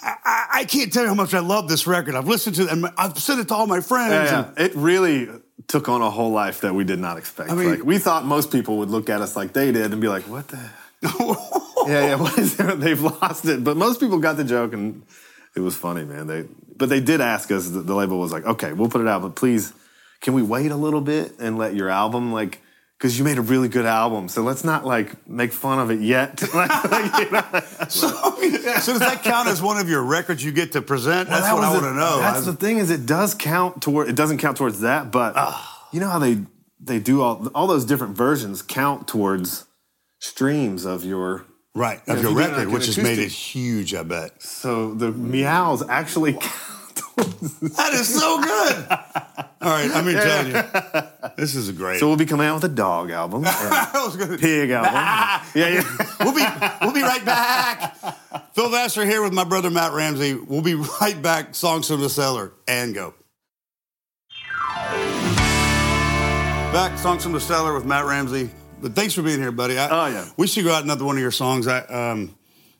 I, 0.00 0.46
I, 0.54 0.64
can't 0.64 0.92
tell 0.92 1.02
you 1.02 1.08
how 1.08 1.14
much 1.14 1.34
I 1.34 1.40
love 1.40 1.68
this 1.68 1.86
record. 1.86 2.14
I've 2.14 2.28
listened 2.28 2.56
to 2.56 2.64
it, 2.64 2.70
and 2.70 2.86
I've 2.96 3.18
sent 3.18 3.40
it 3.40 3.48
to 3.48 3.54
all 3.54 3.66
my 3.66 3.80
friends. 3.80 4.30
Yeah, 4.30 4.52
yeah. 4.56 4.64
It 4.64 4.74
really 4.76 5.28
took 5.66 5.88
on 5.88 6.02
a 6.02 6.10
whole 6.10 6.30
life 6.30 6.60
that 6.60 6.74
we 6.74 6.84
did 6.84 7.00
not 7.00 7.18
expect. 7.18 7.50
I 7.50 7.54
mean- 7.54 7.70
like 7.70 7.84
we 7.84 7.98
thought 7.98 8.24
most 8.24 8.52
people 8.52 8.78
would 8.78 8.90
look 8.90 9.10
at 9.10 9.20
us 9.20 9.34
like 9.34 9.52
they 9.52 9.72
did 9.72 9.92
and 9.92 10.00
be 10.00 10.08
like, 10.08 10.22
"What 10.24 10.48
the? 10.48 10.70
yeah, 11.88 12.06
yeah. 12.08 12.14
What 12.20 12.38
is 12.38 12.56
there? 12.56 12.76
They've 12.76 13.00
lost 13.00 13.44
it." 13.46 13.64
But 13.64 13.76
most 13.76 13.98
people 13.98 14.18
got 14.18 14.36
the 14.36 14.44
joke, 14.44 14.72
and 14.72 15.02
it 15.56 15.60
was 15.60 15.74
funny, 15.74 16.04
man. 16.04 16.28
They, 16.28 16.44
but 16.76 16.88
they 16.88 17.00
did 17.00 17.20
ask 17.20 17.50
us. 17.50 17.68
The 17.68 17.94
label 17.94 18.18
was 18.18 18.30
like, 18.30 18.44
"Okay, 18.44 18.72
we'll 18.72 18.88
put 18.88 19.00
it 19.00 19.08
out, 19.08 19.22
but 19.22 19.34
please, 19.34 19.72
can 20.20 20.32
we 20.32 20.42
wait 20.42 20.70
a 20.70 20.76
little 20.76 21.00
bit 21.00 21.32
and 21.38 21.58
let 21.58 21.74
your 21.74 21.90
album 21.90 22.32
like." 22.32 22.62
Because 22.98 23.16
you 23.16 23.24
made 23.24 23.38
a 23.38 23.42
really 23.42 23.68
good 23.68 23.86
album, 23.86 24.28
so 24.28 24.42
let's 24.42 24.64
not 24.64 24.84
like 24.84 25.28
make 25.28 25.52
fun 25.52 25.78
of 25.78 25.90
it 25.92 26.00
yet. 26.00 26.42
Like, 26.54 26.90
like, 26.90 27.18
you 27.24 27.30
know? 27.30 27.44
so, 27.88 28.08
so 28.80 28.92
does 28.92 28.98
that 28.98 29.20
count 29.22 29.48
as 29.48 29.62
one 29.62 29.78
of 29.78 29.88
your 29.88 30.02
records 30.02 30.44
you 30.44 30.50
get 30.50 30.72
to 30.72 30.82
present? 30.82 31.28
That's 31.28 31.46
That 31.46 31.54
what 31.54 31.62
I 31.62 31.70
want 31.70 31.84
to 31.84 31.94
know. 31.94 32.18
That's 32.18 32.44
the 32.44 32.54
thing 32.54 32.78
is, 32.78 32.90
it 32.90 33.06
does 33.06 33.34
count 33.34 33.80
toward. 33.82 34.08
It 34.08 34.16
doesn't 34.16 34.38
count 34.38 34.56
towards 34.56 34.80
that, 34.80 35.12
but 35.12 35.34
Ah. 35.36 35.88
you 35.92 36.00
know 36.00 36.08
how 36.08 36.18
they 36.18 36.38
they 36.80 36.98
do 36.98 37.22
all 37.22 37.46
all 37.54 37.68
those 37.68 37.84
different 37.84 38.16
versions 38.16 38.62
count 38.62 39.06
towards 39.06 39.66
streams 40.18 40.84
of 40.84 41.04
your. 41.04 41.44
right 41.76 42.00
of 42.08 42.20
your 42.20 42.34
record, 42.34 42.56
like 42.66 42.68
which 42.74 42.86
has 42.86 42.98
made 42.98 43.18
it 43.20 43.30
huge. 43.30 43.94
I 43.94 44.02
bet 44.02 44.42
So 44.42 44.92
the 44.94 45.12
meows 45.12 45.88
actually 45.88 46.32
count. 46.40 46.52
That 47.18 47.90
is 47.94 48.08
so 48.12 48.40
good. 48.40 48.76
all 49.60 49.70
right, 49.70 49.90
I 49.92 50.02
mean, 50.02 50.16
telling 50.16 50.46
you, 50.48 51.32
this 51.36 51.54
is 51.54 51.68
a 51.68 51.72
great. 51.72 52.00
So 52.00 52.08
we'll 52.08 52.16
be 52.16 52.26
coming 52.26 52.46
out 52.46 52.54
with 52.54 52.64
a 52.64 52.74
dog 52.74 53.10
album, 53.10 53.42
gonna, 54.18 54.38
pig 54.38 54.70
album. 54.70 54.92
yeah, 55.54 55.68
yeah. 55.68 56.06
we'll 56.20 56.34
be 56.34 56.44
we'll 56.82 56.94
be 56.94 57.02
right 57.02 57.24
back. 57.24 57.96
Phil 58.54 58.70
Vassar 58.70 59.04
here 59.04 59.22
with 59.22 59.32
my 59.32 59.44
brother 59.44 59.70
Matt 59.70 59.92
Ramsey. 59.92 60.34
We'll 60.34 60.62
be 60.62 60.74
right 60.74 61.20
back. 61.20 61.54
Songs 61.54 61.88
from 61.88 62.00
the 62.00 62.10
cellar 62.10 62.52
and 62.66 62.94
go. 62.94 63.14
Back, 66.72 66.98
songs 66.98 67.22
from 67.22 67.32
the 67.32 67.40
cellar 67.40 67.72
with 67.74 67.84
Matt 67.86 68.04
Ramsey. 68.04 68.50
But 68.80 68.94
thanks 68.94 69.14
for 69.14 69.22
being 69.22 69.40
here, 69.40 69.50
buddy. 69.50 69.78
I, 69.78 69.88
Oh, 69.88 70.06
yeah. 70.12 70.28
We 70.36 70.46
should 70.46 70.64
go 70.64 70.72
out 70.72 70.84
another 70.84 71.04
one 71.04 71.16
of 71.16 71.22
your 71.22 71.30
songs. 71.30 71.66
I 71.66 71.78
um, 71.80 72.36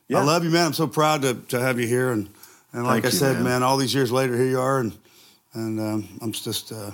Yeah. 0.07 0.19
I 0.19 0.23
love 0.23 0.43
you, 0.43 0.51
man. 0.51 0.67
I'm 0.67 0.73
so 0.73 0.87
proud 0.87 1.23
to, 1.23 1.33
to 1.49 1.59
have 1.59 1.79
you 1.79 1.87
here. 1.87 2.11
And 2.11 2.29
and 2.73 2.83
like 2.83 3.03
Thank 3.03 3.05
I 3.05 3.07
you, 3.09 3.17
said, 3.17 3.33
man. 3.35 3.43
man. 3.43 3.63
all 3.63 3.77
these 3.77 3.93
years 3.93 4.11
later, 4.11 4.35
here 4.35 4.45
you 4.47 4.59
are, 4.59 4.79
and 4.79 4.97
and 5.53 5.79
um, 5.79 6.19
I'm 6.21 6.31
just 6.31 6.71
uh, 6.71 6.91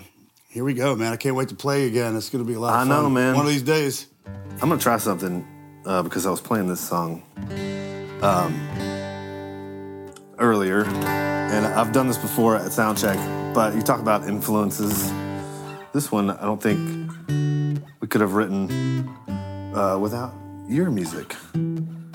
here 0.50 0.64
we 0.64 0.74
go, 0.74 0.96
man. 0.96 1.12
I 1.14 1.18
can't 1.18 1.36
wait 1.36 1.50
to 1.50 1.56
play 1.56 1.88
again. 1.88 2.16
It's 2.16 2.30
going 2.30 2.44
to 2.44 2.48
be 2.48 2.56
a 2.56 2.60
lot. 2.60 2.74
Of 2.74 2.88
I 2.88 2.90
know, 2.90 3.04
fun. 3.04 3.14
man. 3.14 3.36
One 3.36 3.46
of 3.46 3.52
these 3.52 3.64
days. 3.64 4.08
I'm 4.62 4.70
gonna 4.70 4.80
try 4.80 4.98
something 4.98 5.46
uh, 5.86 6.02
because 6.04 6.26
I 6.26 6.30
was 6.32 6.40
playing 6.40 6.68
this 6.70 6.80
song 6.80 7.24
um, 8.22 8.54
earlier, 10.40 10.86
and 10.86 11.66
I've 11.66 11.92
done 11.92 12.08
this 12.08 12.18
before 12.18 12.56
at 12.56 12.72
soundcheck. 12.72 13.54
But 13.54 13.76
you 13.76 13.82
talk 13.82 14.00
about 14.00 14.28
influences. 14.28 15.12
This 15.94 16.12
one, 16.12 16.30
I 16.30 16.42
don't 16.44 16.62
think 16.62 17.12
we 18.00 18.08
could 18.08 18.22
have 18.22 18.34
written 18.34 19.10
uh, 19.76 19.98
without 20.00 20.34
your 20.68 20.90
music. 20.90 21.36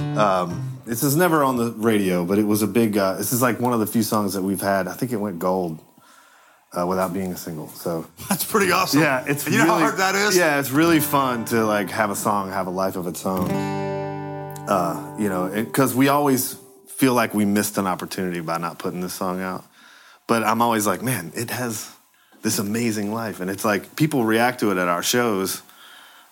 Um, 0.00 0.78
this 0.86 1.02
is 1.02 1.16
never 1.16 1.44
on 1.44 1.56
the 1.56 1.72
radio, 1.72 2.24
but 2.24 2.38
it 2.38 2.44
was 2.44 2.62
a 2.62 2.66
big. 2.66 2.96
Uh, 2.96 3.14
this 3.14 3.32
is 3.32 3.42
like 3.42 3.60
one 3.60 3.72
of 3.72 3.80
the 3.80 3.86
few 3.86 4.02
songs 4.02 4.34
that 4.34 4.42
we've 4.42 4.60
had. 4.60 4.88
I 4.88 4.92
think 4.94 5.12
it 5.12 5.16
went 5.18 5.38
gold 5.38 5.78
uh, 6.72 6.86
without 6.86 7.12
being 7.12 7.32
a 7.32 7.36
single. 7.36 7.68
So 7.68 8.06
That's 8.28 8.44
pretty 8.44 8.72
awesome. 8.72 9.00
yeah, 9.00 9.24
it's 9.26 9.46
you 9.46 9.58
know 9.58 9.66
how 9.66 9.78
hard 9.78 9.98
that 9.98 10.14
is. 10.14 10.36
Yeah, 10.36 10.58
it's 10.58 10.70
really 10.70 11.00
fun 11.00 11.44
to 11.46 11.64
like 11.64 11.90
have 11.90 12.10
a 12.10 12.16
song 12.16 12.50
have 12.50 12.66
a 12.66 12.70
life 12.70 12.96
of 12.96 13.06
its 13.06 13.24
own. 13.24 13.50
Uh, 13.50 15.16
you 15.18 15.28
know, 15.28 15.50
because 15.52 15.94
we 15.94 16.08
always 16.08 16.56
feel 16.86 17.14
like 17.14 17.34
we 17.34 17.44
missed 17.44 17.78
an 17.78 17.86
opportunity 17.86 18.40
by 18.40 18.58
not 18.58 18.78
putting 18.78 19.00
this 19.00 19.14
song 19.14 19.40
out. 19.40 19.64
But 20.26 20.44
I'm 20.44 20.62
always 20.62 20.86
like, 20.86 21.02
man, 21.02 21.32
it 21.34 21.50
has 21.50 21.90
this 22.42 22.58
amazing 22.58 23.12
life, 23.12 23.40
and 23.40 23.50
it's 23.50 23.64
like 23.64 23.96
people 23.96 24.24
react 24.24 24.60
to 24.60 24.70
it 24.70 24.78
at 24.78 24.88
our 24.88 25.02
shows 25.02 25.62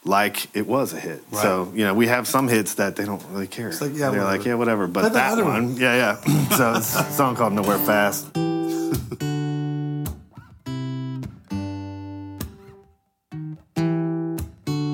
like 0.05 0.55
it 0.57 0.67
was 0.67 0.93
a 0.93 1.01
hit. 1.01 1.23
So 1.33 1.73
you 1.75 1.85
know, 1.85 1.95
we 1.95 2.07
have 2.07 2.27
some 2.27 2.49
hits 2.49 2.75
that 2.75 2.97
they 2.97 3.05
don't 3.05 3.23
really 3.31 3.47
care. 3.47 3.71
like, 3.73 3.93
yeah, 3.95 4.11
they're 4.11 4.25
like, 4.25 4.41
whatever. 4.41 4.49
yeah, 4.49 4.55
whatever. 4.55 4.87
But 4.87 5.01
Play 5.01 5.11
that 5.11 5.33
other 5.33 5.45
one, 5.45 5.73
one. 5.73 5.77
yeah, 5.77 6.17
yeah. 6.25 6.49
so 6.57 6.75
it's 6.75 6.95
a 6.95 7.05
song 7.13 7.37
called 7.37 7.53
Nowhere 7.53 7.79
Fast. 7.79 8.33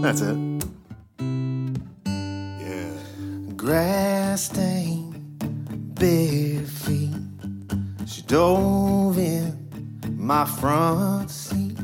That's 0.03 0.21
it. 0.21 0.37
Yeah. 2.61 2.91
grass 3.57 4.43
stained 4.45 5.39
bare 5.95 6.61
feet. 6.61 7.15
She 8.07 8.21
dove 8.23 9.17
in 9.19 9.57
my 10.17 10.45
front 10.45 11.31
seat. 11.31 11.79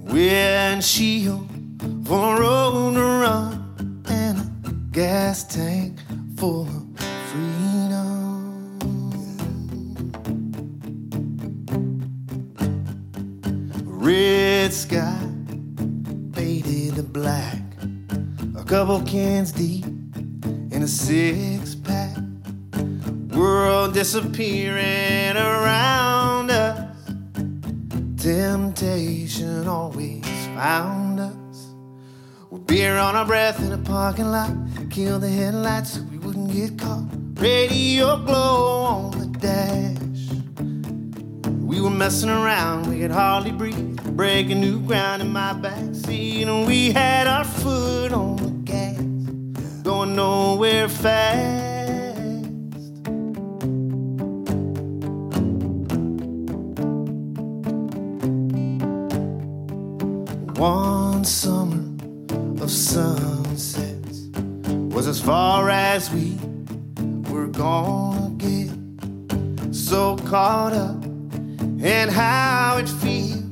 when 0.00 0.14
Windshield 0.14 1.49
for 2.10 2.38
a 2.38 2.40
road 2.40 2.94
to 2.94 3.00
run 3.00 4.02
and 4.08 4.38
a 4.66 4.72
gas 4.90 5.44
tank 5.44 5.96
full 6.36 6.62
of 6.66 6.98
freedom. 7.30 8.76
Red 13.84 14.72
sky 14.72 15.22
faded 16.32 16.96
to 16.96 17.04
black. 17.04 17.62
A 18.58 18.64
couple 18.64 19.00
cans 19.02 19.52
deep 19.52 19.84
in 19.84 20.82
a 20.82 20.88
six 20.88 21.76
pack. 21.76 22.16
World 23.32 23.94
disappearing 23.94 25.36
around 25.36 26.50
us. 26.50 26.92
Temptation 28.20 29.68
always 29.68 30.24
found 30.56 31.09
beer 32.80 32.96
on 32.96 33.14
our 33.14 33.26
breath 33.26 33.60
in 33.60 33.72
a 33.72 33.78
parking 33.78 34.30
lot. 34.30 34.50
Kill 34.88 35.18
the 35.18 35.28
headlights 35.28 35.92
so 35.92 36.02
we 36.10 36.16
wouldn't 36.16 36.50
get 36.50 36.78
caught. 36.78 37.04
Radio 37.34 38.16
glow 38.24 38.84
on 38.84 39.10
the 39.18 39.26
dash. 39.38 40.22
We 41.70 41.78
were 41.82 41.90
messing 41.90 42.30
around, 42.30 42.86
we 42.88 43.00
could 43.00 43.10
hardly 43.10 43.52
breathe. 43.52 44.00
Breaking 44.16 44.62
new 44.62 44.80
ground 44.80 45.20
in 45.20 45.30
my 45.30 45.52
backseat, 45.52 46.46
and 46.46 46.66
we 46.66 46.90
had 46.90 47.26
our 47.26 47.44
foot 47.44 48.12
on 48.14 48.36
the 48.36 48.50
gas, 48.72 49.02
going 49.82 50.16
nowhere 50.16 50.88
fast. 50.88 51.69
Sunsets 62.90 64.26
was 64.92 65.06
as 65.06 65.20
far 65.20 65.70
as 65.70 66.10
we 66.10 66.36
were 67.30 67.46
gonna 67.46 68.30
get. 68.30 68.70
So 69.72 70.16
caught 70.16 70.72
up 70.72 71.04
in 71.04 72.08
how 72.08 72.78
it 72.78 72.88
feels. 72.88 73.44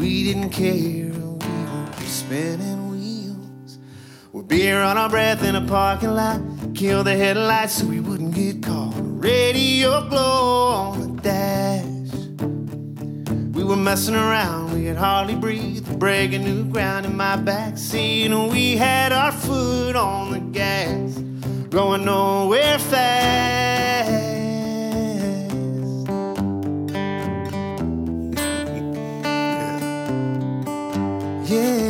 We 0.00 0.24
didn't 0.24 0.50
care, 0.50 1.10
we 1.10 1.60
were 1.72 2.06
spinning 2.06 2.90
wheels. 2.90 3.78
Beer 4.46 4.80
on 4.82 4.96
our 4.96 5.08
breath 5.08 5.42
in 5.42 5.56
a 5.56 5.66
parking 5.66 6.14
lot. 6.14 6.40
Kill 6.74 7.02
the 7.02 7.16
headlights 7.16 7.78
so 7.78 7.86
we 7.86 7.98
wouldn't 7.98 8.34
get 8.34 8.62
caught. 8.62 8.94
Radio 8.96 10.08
glow 10.08 10.68
on 10.68 11.16
the 11.16 11.22
dash. 11.22 11.93
We 13.64 13.70
were 13.70 13.76
messing 13.76 14.14
around, 14.14 14.74
we 14.74 14.84
could 14.84 14.98
hardly 14.98 15.34
breathe. 15.34 15.98
Breaking 15.98 16.44
new 16.44 16.64
ground 16.64 17.06
in 17.06 17.16
my 17.16 17.38
backseat. 17.38 18.26
And 18.26 18.52
we 18.52 18.76
had 18.76 19.10
our 19.10 19.32
foot 19.32 19.96
on 19.96 20.32
the 20.32 20.40
gas. 20.40 21.14
Going 21.70 22.04
nowhere 22.04 22.78
fast. 22.78 24.20
Yeah. 31.46 31.83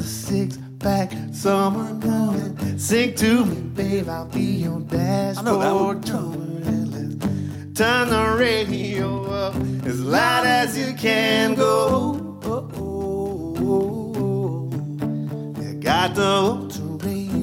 Another 0.00 0.08
six 0.08 0.58
pack, 0.78 1.12
summer 1.32 1.92
morning. 1.94 2.78
Sing 2.78 3.14
to 3.16 3.44
me, 3.44 3.60
babe, 3.60 4.08
I'll 4.08 4.26
be 4.26 4.62
your 4.64 4.80
dashboard. 4.80 6.08
Let's 6.08 6.10
Turn 7.74 8.10
the 8.10 8.36
radio 8.38 9.24
up 9.30 9.54
as 9.86 10.00
loud 10.00 10.46
as 10.46 10.76
you 10.76 10.94
can 10.94 11.54
go. 11.54 12.38
Oh, 12.42 12.70
oh, 12.74 13.54
oh, 13.58 14.14
oh. 14.16 15.62
You 15.62 15.74
got 15.80 16.14
the 16.14 16.26
ultra 16.26 16.84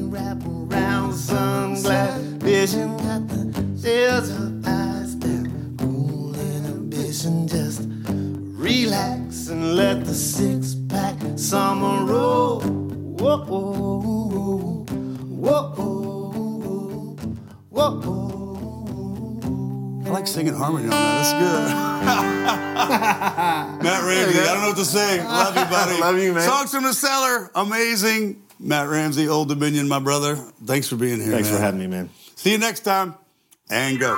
wrap 0.09 0.37
around 0.45 1.13
sunglass 1.13 2.21
vision. 2.41 2.97
Got 2.97 3.27
the 3.27 3.79
shells 3.81 4.29
of 4.29 4.67
eyes 4.67 5.15
down, 5.15 5.75
cool 5.79 6.35
inhibition. 6.35 7.47
Just 7.47 7.81
relax 8.07 9.47
and 9.47 9.75
let 9.75 10.05
the 10.05 10.13
six 10.13 10.56
summer 11.47 12.03
roll. 12.03 12.59
Whoa, 12.59 13.37
whoa, 13.45 13.71
whoa, 15.39 15.69
whoa, 17.69 18.01
whoa. 18.01 18.51
I 20.05 20.09
like 20.09 20.27
singing 20.27 20.53
harmony 20.53 20.85
on 20.85 20.89
that. 20.89 21.23
That's 21.23 21.31
good. 21.31 21.67
Matt 23.83 24.03
Ramsey, 24.03 24.39
I 24.39 24.45
don't 24.45 24.61
know 24.61 24.67
what 24.67 24.77
to 24.77 24.83
say. 24.83 25.23
Love 25.23 25.55
you, 25.55 25.65
buddy. 25.65 26.01
Love 26.07 26.19
you, 26.19 26.33
man. 26.33 26.49
Songs 26.49 26.71
from 26.71 26.83
the 26.83 26.93
cellar, 26.93 27.49
amazing. 27.55 28.43
Matt 28.59 28.89
Ramsey, 28.89 29.29
Old 29.29 29.47
Dominion, 29.47 29.87
my 29.87 29.99
brother. 29.99 30.35
Thanks 30.65 30.89
for 30.89 30.97
being 30.97 31.21
here. 31.21 31.31
Thanks 31.31 31.49
man. 31.49 31.57
for 31.57 31.63
having 31.63 31.79
me, 31.79 31.87
man. 31.87 32.09
See 32.35 32.51
you 32.51 32.57
next 32.57 32.81
time, 32.81 33.15
and 33.69 33.97
go. 33.97 34.17